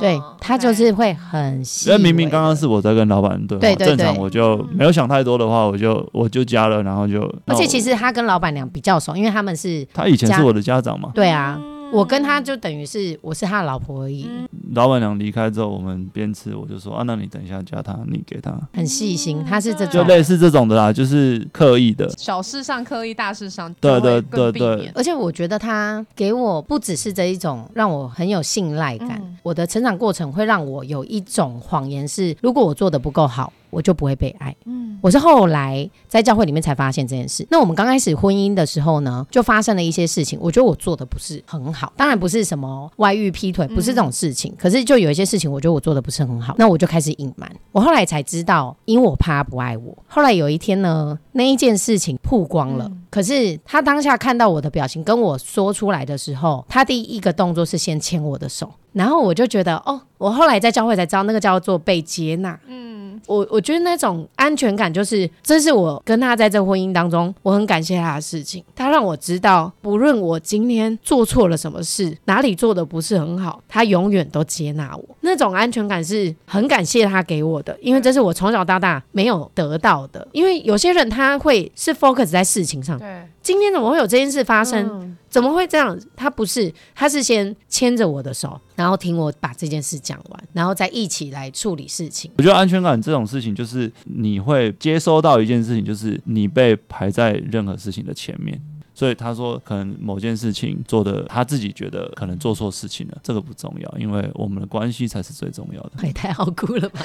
[0.00, 7.22] 对他就是会很，因为明明刚刚是我在跟老板对话，正常我就没有想太多的话，我就我就加了，然后就。
[7.46, 11.10] 而且其实他跟老板娘比较熟，因为他们是他以前是我的家长嘛。
[11.14, 11.58] 对啊。
[11.92, 14.28] 我跟他就等于是我是他的老婆而已。
[14.74, 18.52] 老板娘离开之后，我们边吃，我就说啊，那你等一下加他，你给他。
[18.72, 22.08] 很细心，他是这种，就类似这种的啦，就是刻意的。
[22.18, 24.90] 小事上刻意，大事上对对对对。
[24.94, 33.52] 而且我觉得他给我不只是这一种让我很有信赖感，我的成长过程会让我有一种谎言是，如果我做的不够好。
[33.74, 34.54] 我就不会被爱。
[34.64, 37.46] 嗯，我是后来在教会里面才发现这件事。
[37.50, 40.38] 那我们刚开始婚姻的时候呢，就发生了一些事情。
[40.40, 44.54] 我觉得我做的不是很好，当然不是什么外遇、劈腿，不是这种事情。
[44.56, 46.54] 可是就有一些事情，我觉得我做的不是很好。
[46.58, 47.50] 那我就开始隐瞒。
[47.72, 49.96] 我后来才知道，因为我怕他不爱我。
[50.06, 52.90] 后来有一天呢，那一件事情曝光了。
[53.10, 58.72] 可是他当下看到我的表情，跟我说出来的时候，他第一个动作是先牵我的手。
[58.92, 62.58] 然后我就觉得，哦，我后来在教会才知道，那个叫做被接纳。
[62.66, 62.93] 嗯，
[63.26, 68.62] 我我觉得那种安全感，就是这是我跟他在这婚姻当中，我很感谢他的事情。
[68.74, 75.04] 他让我知道，不论我今天做错了什么事，哪里做的不是很好，他永远都接纳我。
[75.20, 80.26] 那种安全感是很感谢他给我的，因为这是我从小到大没有得到的。
[80.32, 85.16] 因为有些人他会是 focus 在事情上，对，今天怎么会有这件事发生？
[85.28, 85.96] 怎么会这样？
[86.16, 92.30] 他不是，他是先牵着我的手，然后听我把这件事讲完，然后再一起来处理事情。
[92.38, 98.58] 我觉得安全感这种事情，就是你会接收到一件事情，就是你被排在任何事情的前面。
[98.94, 105.90] 所以他说，可能某件事情做的，他自己觉得可能做错事情了，这个不重要，因为我们的关系才是最重要的。
[106.04, 107.00] 也 太好哭了吧！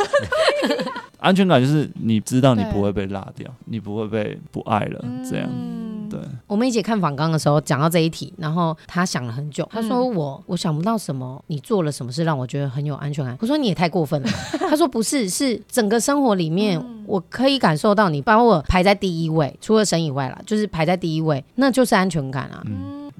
[1.17, 5.49] 安全感就是你知道你不会被落掉，你不会被不爱了，这样。
[6.09, 13.37] 对，我们一起看访纲的时候讲到这一题，然后他想了很久，他说我我想不到什么，你做了什么事让我觉得很有安全感。
[13.39, 14.29] 我说你也太过分了。
[14.69, 22.63] 他说不是，是整个生活里面我可以感受到你把我排在第一位，除了神以外啦，就是排在第一位，那就是安全感啊。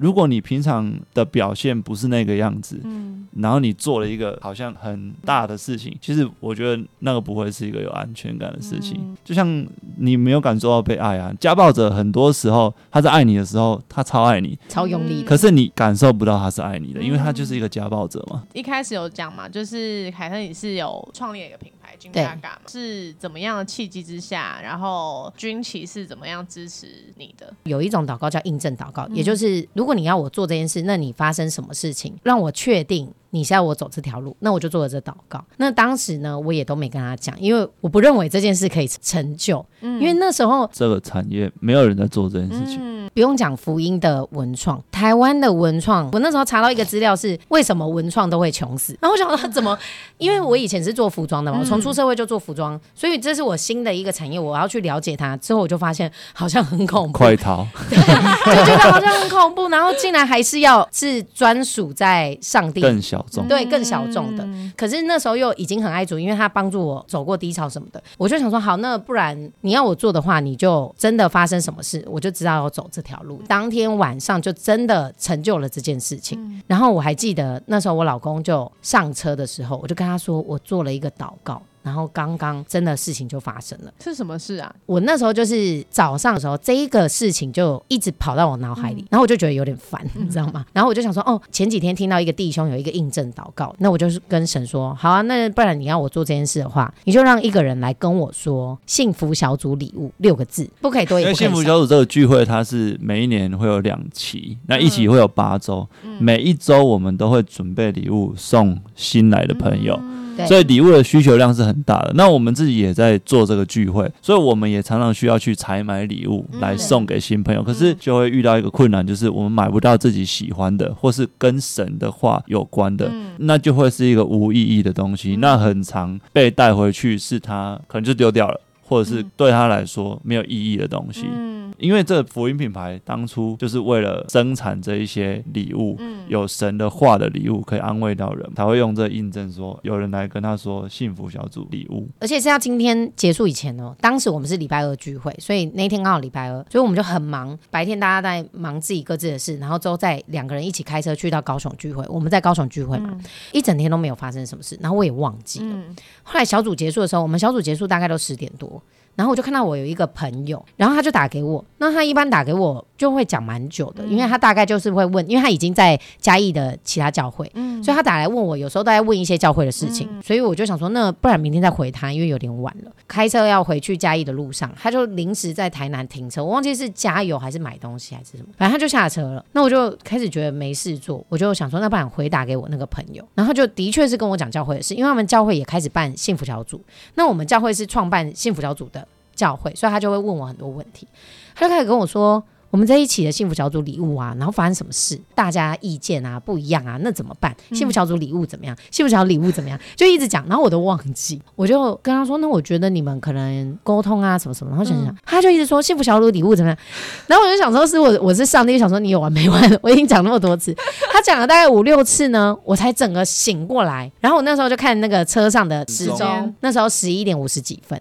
[0.00, 9.14] 如果你平常的表现不是那个样子，嗯，然后你做了一个好像很大的事情，其实我觉得那个不会是一个有安全感的事情。
[9.22, 9.66] 就像
[9.98, 18.42] 你没有感受到被爱啊，家暴者很多时候他在爱你的时候，他超爱你，超用力，可是你感受不到他是爱你的，因为他就是一个家暴者嘛。
[18.54, 21.79] 一开始有讲嘛，就是凯特你是有创立一个品牌。
[22.00, 26.86] 金嘎嘎是怎么样的契机之下，然后军旗是怎么样支持
[27.16, 27.52] 你的？
[27.64, 33.12] 有一种祷告叫印证祷告，也就是如果你要我做这件事，那你发生什么事情让我确定？
[33.32, 35.44] 你是要我走这条路，那我就做了这祷告。
[35.56, 39.64] 那当时呢，我也都没跟他讲，因为我不认为这件事可以成就。
[39.82, 42.80] 嗯，因为那时候这个产业没有人在做这件事情。
[42.80, 48.98] 嗯，不用讲福音的文创，台湾的文创，我那时候查到一个资料是为什么文创都会穷死。
[49.00, 49.78] 然后我想说怎么？
[50.18, 55.36] 因为我以前是做服装的嘛，我从出社会就做服装，所以这是我新的一个产业，我要去了解它。
[55.38, 59.68] 之后我就发现好像很恐怖，快逃，就觉得好像很恐怖。
[59.68, 63.46] 然后竟然还是要是专属在上帝更小众。
[63.48, 73.40] 对更小众的，可是那时候又已经很爱主，因为他帮助我走过低潮什么的，我就想说好，那不然你要我做的话，你就真的发生什么事，我就知道要走这条路。
[73.48, 76.62] 当天晚上就真的成就了这件事情。
[76.66, 81.60] 然后我还记得那时候我老公就上车的时候，我就跟他说，我做了一个祷告。
[81.82, 84.74] 然后刚刚真的事情就发生了，是什么事啊？
[84.86, 90.64] 我那时候就是早上的时候，这一个事情就一直跑到我脑海里，然后我就觉得有点烦，你知道吗？
[90.72, 101.20] 然后我就想说，哦，前几天听到一个弟兄有一个印证祷告，那我就是跟神说，好啊，那不然你要我做这件事的话，你就让一个人来跟我说幸福小组礼物六个字，不可以多。
[101.20, 109.98] 因为幸福小组这个聚会，它是每一年会有两期，那一期会有八周，每一周我们都会准备礼物送新来的朋友。
[110.46, 112.12] 所以礼物的需求量是很大的。
[112.14, 117.62] 那我们自己也在做这个聚会，所以我们也常常需要去采买礼物来送给新朋友。
[117.62, 125.36] 可是就会遇到一个困难，就是我们买不到自己喜欢的，或是跟神的话有关的，那就会是一个无意义的东西。
[125.36, 128.60] 那很常被带回去，是他可能就丢掉了。
[128.90, 143.94] 或者是对他来说没有意义的东西，嗯，因为这福音品牌当初就是为了生产这一些礼物，嗯，有神的话的礼物可以安慰到人，才会用这印证说有人来跟他说幸福小组礼物，而且是要今天结束以前哦。
[144.00, 152.04] 当时我们是礼拜二聚会，所以那天刚好礼拜二，所以我们就很忙，白天大家在忙自己各自的事，然后之后再两个人一起开车去到高雄聚会。
[152.08, 153.16] 我们在高雄聚会嘛，
[153.52, 155.76] 一整天都没有发生什么事，然后我也忘记了。
[156.24, 158.79] 后来小组结束的时候，我们小组结束大概都十点多。
[159.20, 161.62] 然后我就看到我有一个朋友，然后他就打给我。
[161.76, 170.08] 那他一般打给我就会讲蛮久的，因为他大概就是会问，因为他已经在嘉义的其他教会，嗯，所以他打来问我，有时候都在问一些教会的事情。
[170.22, 172.90] 所以我就想说，那不然明天再回他，因为有点晚了。
[173.06, 179.44] 开车要回去嘉义的路上，他就临时在台南停车，我忘记是加油还是买东西还是什么，反正他就下车了。
[179.52, 186.80] 那我就开始觉得没事做，我就想说，那不然回打给我那个朋友，然后就的确是跟我讲教会的事，因为他们教会也开始办幸福小组。
[187.16, 189.06] 那我们教会是创办幸福小组的。
[189.40, 191.06] 教会，所以他就会问我很多问题，
[191.54, 192.42] 他就开始跟我说。
[192.70, 197.52] 我们在一起的幸福小组礼物啊，然后发生什么事，大家意见啊不一样啊，那怎么办？
[197.72, 198.76] 幸福小组礼物怎么样？
[198.92, 199.76] 幸福小组礼物怎么样？
[199.96, 206.78] 就一直讲，然后我都忘记，我就跟他说，那我觉得你们可能沟通啊什么什么，然后想想，他就一直说幸福小组礼物怎么样？
[207.26, 209.60] 然后我就想说，是我我是上帝，想说你有完没完？
[209.82, 210.72] 我已经讲那么多次，
[211.12, 214.08] 他讲了大概五六次呢，我才整个醒过来。
[214.20, 218.00] 然后我那时候就看那个车上的时钟，那时候十一点五十几分，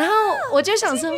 [0.00, 0.14] 然后
[0.52, 1.10] 我就想说。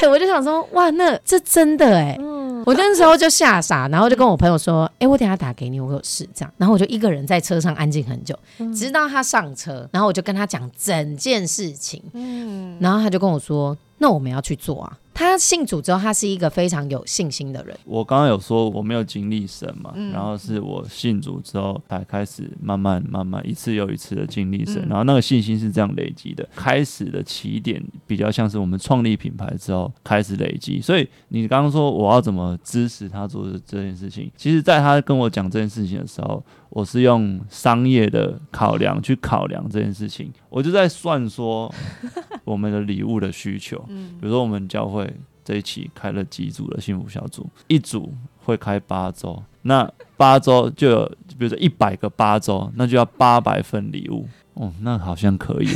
[0.00, 2.18] 对，我就想说，哇，那这真的哎，
[2.66, 8.36] 我那时候就吓傻，然后就跟我朋友说，哎，我等下打给你，我有事这样，然后我就一个人在车上安静很久，
[8.74, 14.98] 直到他上车，然后我就跟他讲整件事情，嗯，然后他就跟我说，那我们要去做啊。
[15.16, 17.74] 他信主之后，他是一个非常有信心的人。
[17.86, 26.46] 我刚刚有说我没有经历神嘛，然后是我信主之后才开始慢慢慢慢一次又一次的经历神，然后那个信心是这样累积的。
[26.54, 36.44] 开始的起点比较像是我们创立品牌之后开始累积，所以你刚刚说我要怎么支持他做的这件事情，其实在他跟我讲这件事情的时候。
[36.68, 41.72] 我是用商业的考量去考量这件事情，我就在算说
[42.44, 43.82] 我们的礼物的需求。
[43.88, 45.10] 嗯，比如说我们教会
[45.44, 51.06] 这一期开了几组的幸福小组，一组会开八周，那八周就有，
[51.38, 54.28] 比如说一百个八周，那就要八百份礼物。
[54.54, 55.68] 哦，那好像可以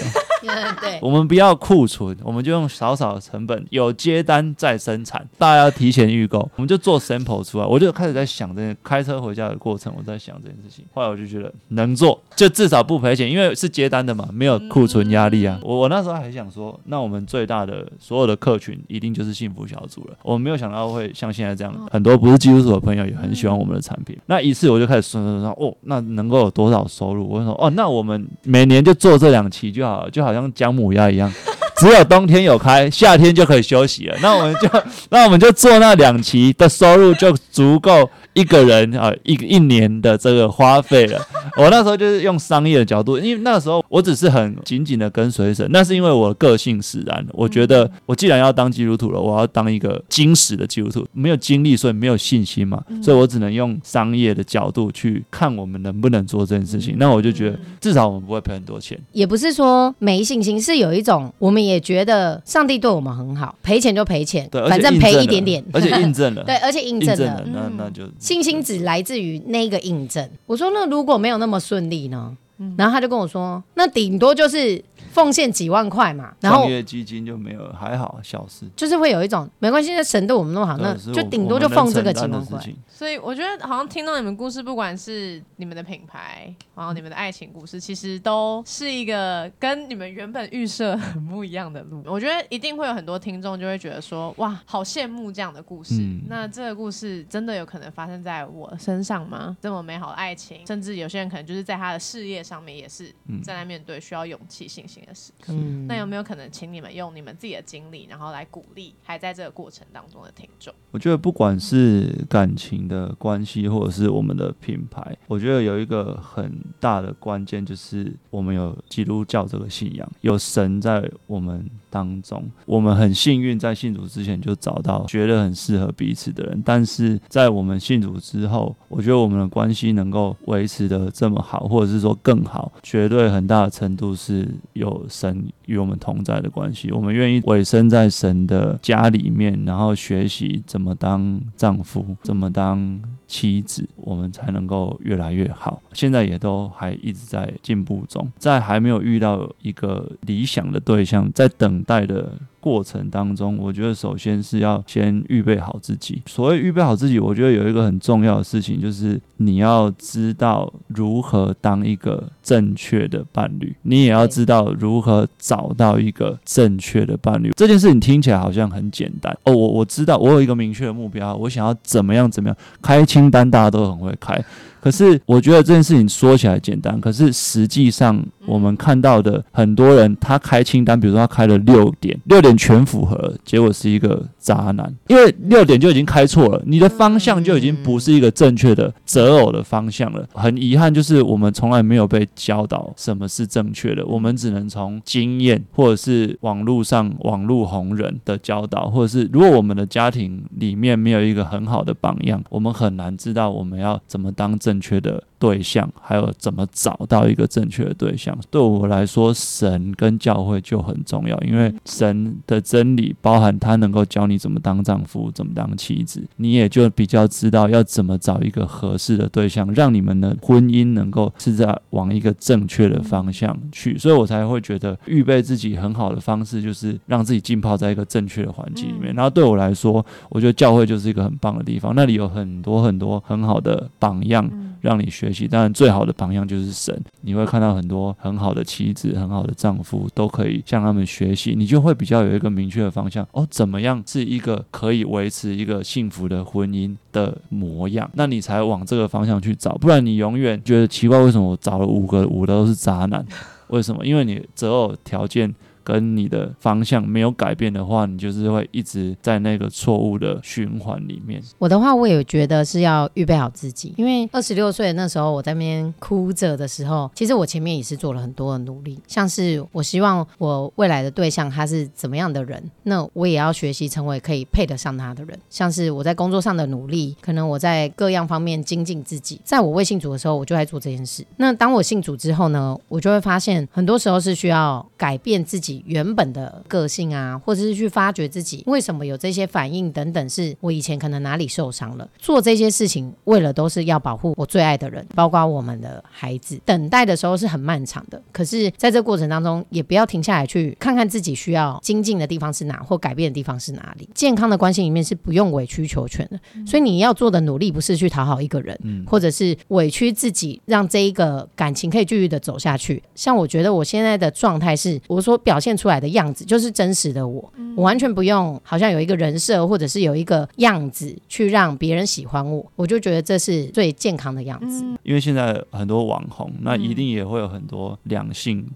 [0.48, 0.76] 哦。
[0.80, 7.66] 对，我们不要库存，我们就用少少的成本，有接单再生产，大家要提前预购，我们就做 sample 出来。
[7.66, 10.84] 我就开始在想这件开车回家的过程，我在想这件事情。
[10.92, 15.58] 后来我就觉得能做，就至少不赔钱，因为是接单的嘛，没有库存压力啊。
[15.62, 20.16] 我我那时候还想说，那我们最大的所有的客群一定就是幸福小组了。
[20.22, 24.16] 我没有想到会像现在这样，很多不是技术组的朋友也很喜欢我们的产品。
[24.26, 27.28] 那一次我就开始算算算，哦，那能够有多少收入？
[27.28, 31.32] 我说，哦，那我们每年就做这两期就好了，就好好像姜母鸭一样，
[31.80, 34.16] 只有冬天有开，夏天就可以休息了。
[34.20, 34.68] 那我们就，
[35.08, 41.18] 那我们就做那两期的收入就足够一个人啊一一年的这个花费了。
[41.56, 47.26] 我那时候就是用商业的角度，因为那个时候我只是很紧紧的跟随神，那是因为我个性使然。
[47.32, 51.06] 我觉得我既然要当基督徒了，我要当一个精实的基督徒。
[51.12, 56.96] 没有经历，所以没有信心嘛，所以我只能用商业的角度去看我们能不能做这件事情。
[56.98, 58.98] 那我就觉得至少我们不会赔很多钱。
[59.12, 70.28] 也不是说没信心，是有一种我们也觉得上帝对我们很好，赔钱就赔钱，对，反正赔一点点，而且印证了， 对，而且印证了，那那就信心只来自于那个印证。
[70.46, 72.34] 我说那如果没有那么顺利呢？
[72.76, 74.82] 然后他就跟我说，那顶多就是
[75.12, 76.34] 奉献几万块嘛。
[76.40, 78.66] 然后创业基金就没有，还好小事。
[78.76, 82.60] 就是会有一种没关系，那神对我们那么好，那就顶多就奉这个几万块。
[82.88, 92.02] 所以我觉得好像听到你们故事，不管是你们的品牌，然后你们的爱情故事，其实都是一个跟你们原本预设很不一样的路。
[92.06, 95.94] 我觉得一定会有很多听众就会觉得说，哇，好羡慕这样的故事。
[96.28, 99.56] 那这个故事真的有可能发生在我身上吗？
[99.60, 105.52] 这么美好的爱情，甚至有些人可能就是在他的事业上面也是正在面对需要勇气、信心的时刻。
[105.86, 110.74] 那有没有可能请你们用你们自己的经历，然后来鼓励还在这个过程当中的听众？
[110.90, 112.80] 我觉得不管是感情。
[112.90, 122.42] 的关系，或者是我们的品牌，我觉得有一个很大的关键，就是我们有基督教这个信仰，有神在我们当中。
[122.64, 136.90] 我们很幸运，在信主之前就找到觉得很适合彼此的人，但是在我们信主之后，我觉得我们的关系能够维持的这么好，或者是说更好，绝对很大程度是有神与我们同在的关系。
[136.92, 143.00] 我们愿意委身在神的家里面，然后学习怎么当丈夫，怎么当。
[143.30, 145.80] 妻子，我们才能够越来越好。
[145.92, 152.32] 现在也都还一直在进步中，在还没有遇到一个理想的对象，在等待的。
[152.60, 156.22] 过程当中，我觉得首先是要先预备好自己。
[156.26, 167.50] 所谓预备好自己，我觉得有一个很重要的事情，就是你要知道如何当一个正确的伴侣，你也要知道如何找到一个正确的伴侣。
[167.56, 174.44] 这件事情听起来好像很简单哦，我我知道，我有一个明确的目标，我想要怎么样怎么样开清单，大家都很会开。
[174.80, 190.26] 可是我觉得这件事情说起来简单，可是实际上我们看到的很多人，他开清单，比如说他开了六点，六点全符合，结果是一个渣男，因为六点就已经开错了，你的方向就已经不是一个正确的择偶的方向了。
[190.32, 204.69] 很遗憾，就是我们从来没有被教导什么是正确的，我们只能从经验或者是网络上网络红人的教导，或者是如果我们的家庭里面没有一个很好的榜样，我们很难知道我们要怎么当正。
[204.70, 211.36] 正确的对象，还有怎么找到一个正确的对象，对我来说，神跟教会就很重要。
[211.40, 223.96] 因为神的真理包含他能够教你怎么当丈夫，怎么当妻子，你也就比较知道要怎么找一个合适的对象，让你们的婚姻能够是在往一个正确的方向去。
[223.96, 229.14] 所以我才会觉得，预备自己很好的方式就是让自己浸泡在一个正确的环境里面。
[229.14, 234.46] 然后对我来说，我觉得教会就是一个很棒的地方，那里有很多很多很好的榜样。
[234.80, 236.98] 让你学习，当然最好的榜样就是神。
[237.22, 243.26] 你会看到很多很好的妻子、很好的丈夫，都可以向他们学习，你就会比较有一个明确的方向。
[243.32, 248.10] 哦，怎么样是一个可以维持一个幸福的婚姻的模样？
[248.14, 253.24] 那你才往这个方向去找，不然你永远觉得奇怪，为什么我找了五个，五个都是渣男？
[253.68, 254.04] 为什么？
[254.04, 255.54] 因为你择偶条件。
[255.84, 261.42] 跟你的方向没有改变的话，你就是会一直在那个错误的循环里面。
[261.58, 275.38] 我的话，我也觉得是要预备好自己，因为二十六岁那时候我在那边哭着的时候，其实我前面也是做了很多的努力，像是我希望我未来的对象他是怎么样的人，那我也要学习成为可以配得上他的人。
[275.48, 279.40] 像是我在工作上的努力，可能我在各样方面精进自己。
[279.44, 281.24] 在我未信主的时候，我就在做这件事。
[281.36, 285.69] 那当我信主之后呢，我就会发现很多时候是需要改变自己。
[285.86, 292.08] 原本的个性啊，或者是去发掘自己为什么有这些反应等等，是我以前可能哪里受伤了。
[292.18, 296.60] 做这些事情，为了都是要保护我最爱的人，包括我们的孩子。
[296.64, 304.08] 等待的时候是很漫长的，可是在这过程当中，也不要停下来去看看自己需要精进的地方是哪，或改变的地方是哪里。
[304.12, 313.02] 健康的关系里面是不用委曲求全的，所以你要做的努力不是去讨好一个人，或者是委屈自己让这一个感情可以继续的走下去。
[313.14, 315.59] 像我觉得我现在的状态是，我所表。
[315.60, 324.84] 现出来的样子就是真实的我，我完全不用好像有一个人设或者是有一个样子去让别人喜欢我，我就觉得这是最健康的样子。
[325.02, 328.66] 因为现在很多网红，那一定也会有很多两性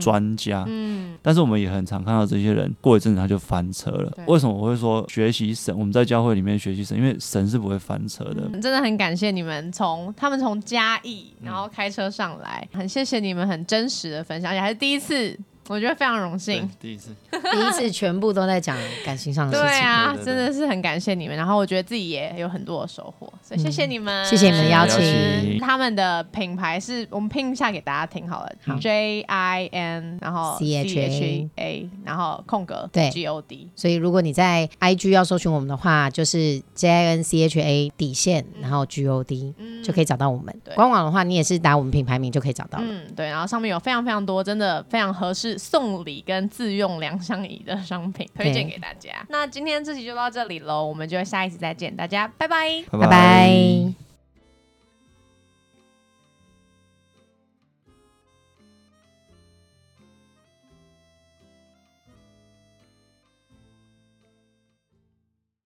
[0.00, 4.12] 专家，嗯，但是我们也很常看到这些人过一阵子他就翻车了。
[4.26, 5.76] 为什么我会说学习神？
[5.78, 8.48] 我们在教会里面学习神，因为神是不会翻车的。
[8.60, 15.38] 真的很感谢你们从他们从嘉义然后开车上来，很谢谢你们很真实的分享，而且还是第一次。
[15.68, 19.68] 我觉得非常荣幸，第一次，第一次全部都在讲感情上的事情。
[19.68, 21.34] 对啊，真的是很感谢你们。
[21.36, 25.58] 然后我觉得自己也有很多的收获，所以谢谢你们，谢谢你们的邀请。
[25.60, 33.70] 他们的品牌是我们拼一下给大家听好了，J I N，然后 C H A，然后空格对 G O D。
[33.74, 40.54] 所以如果你在 I G 要搜寻我们的话，就是 J I N C H A 底线，然后 G O D 就可以找到我们。
[40.74, 42.84] 官网的话，你也是打我们品牌名就可以找到了。
[42.86, 45.53] 嗯，对，然后上面有非常非常多，真的非常合适。
[45.58, 49.24] 送礼跟自用两相宜的商品推荐给大家。
[49.28, 54.03] 那今天这集就到这里喽，我们就下一次再见，大家拜拜，拜拜。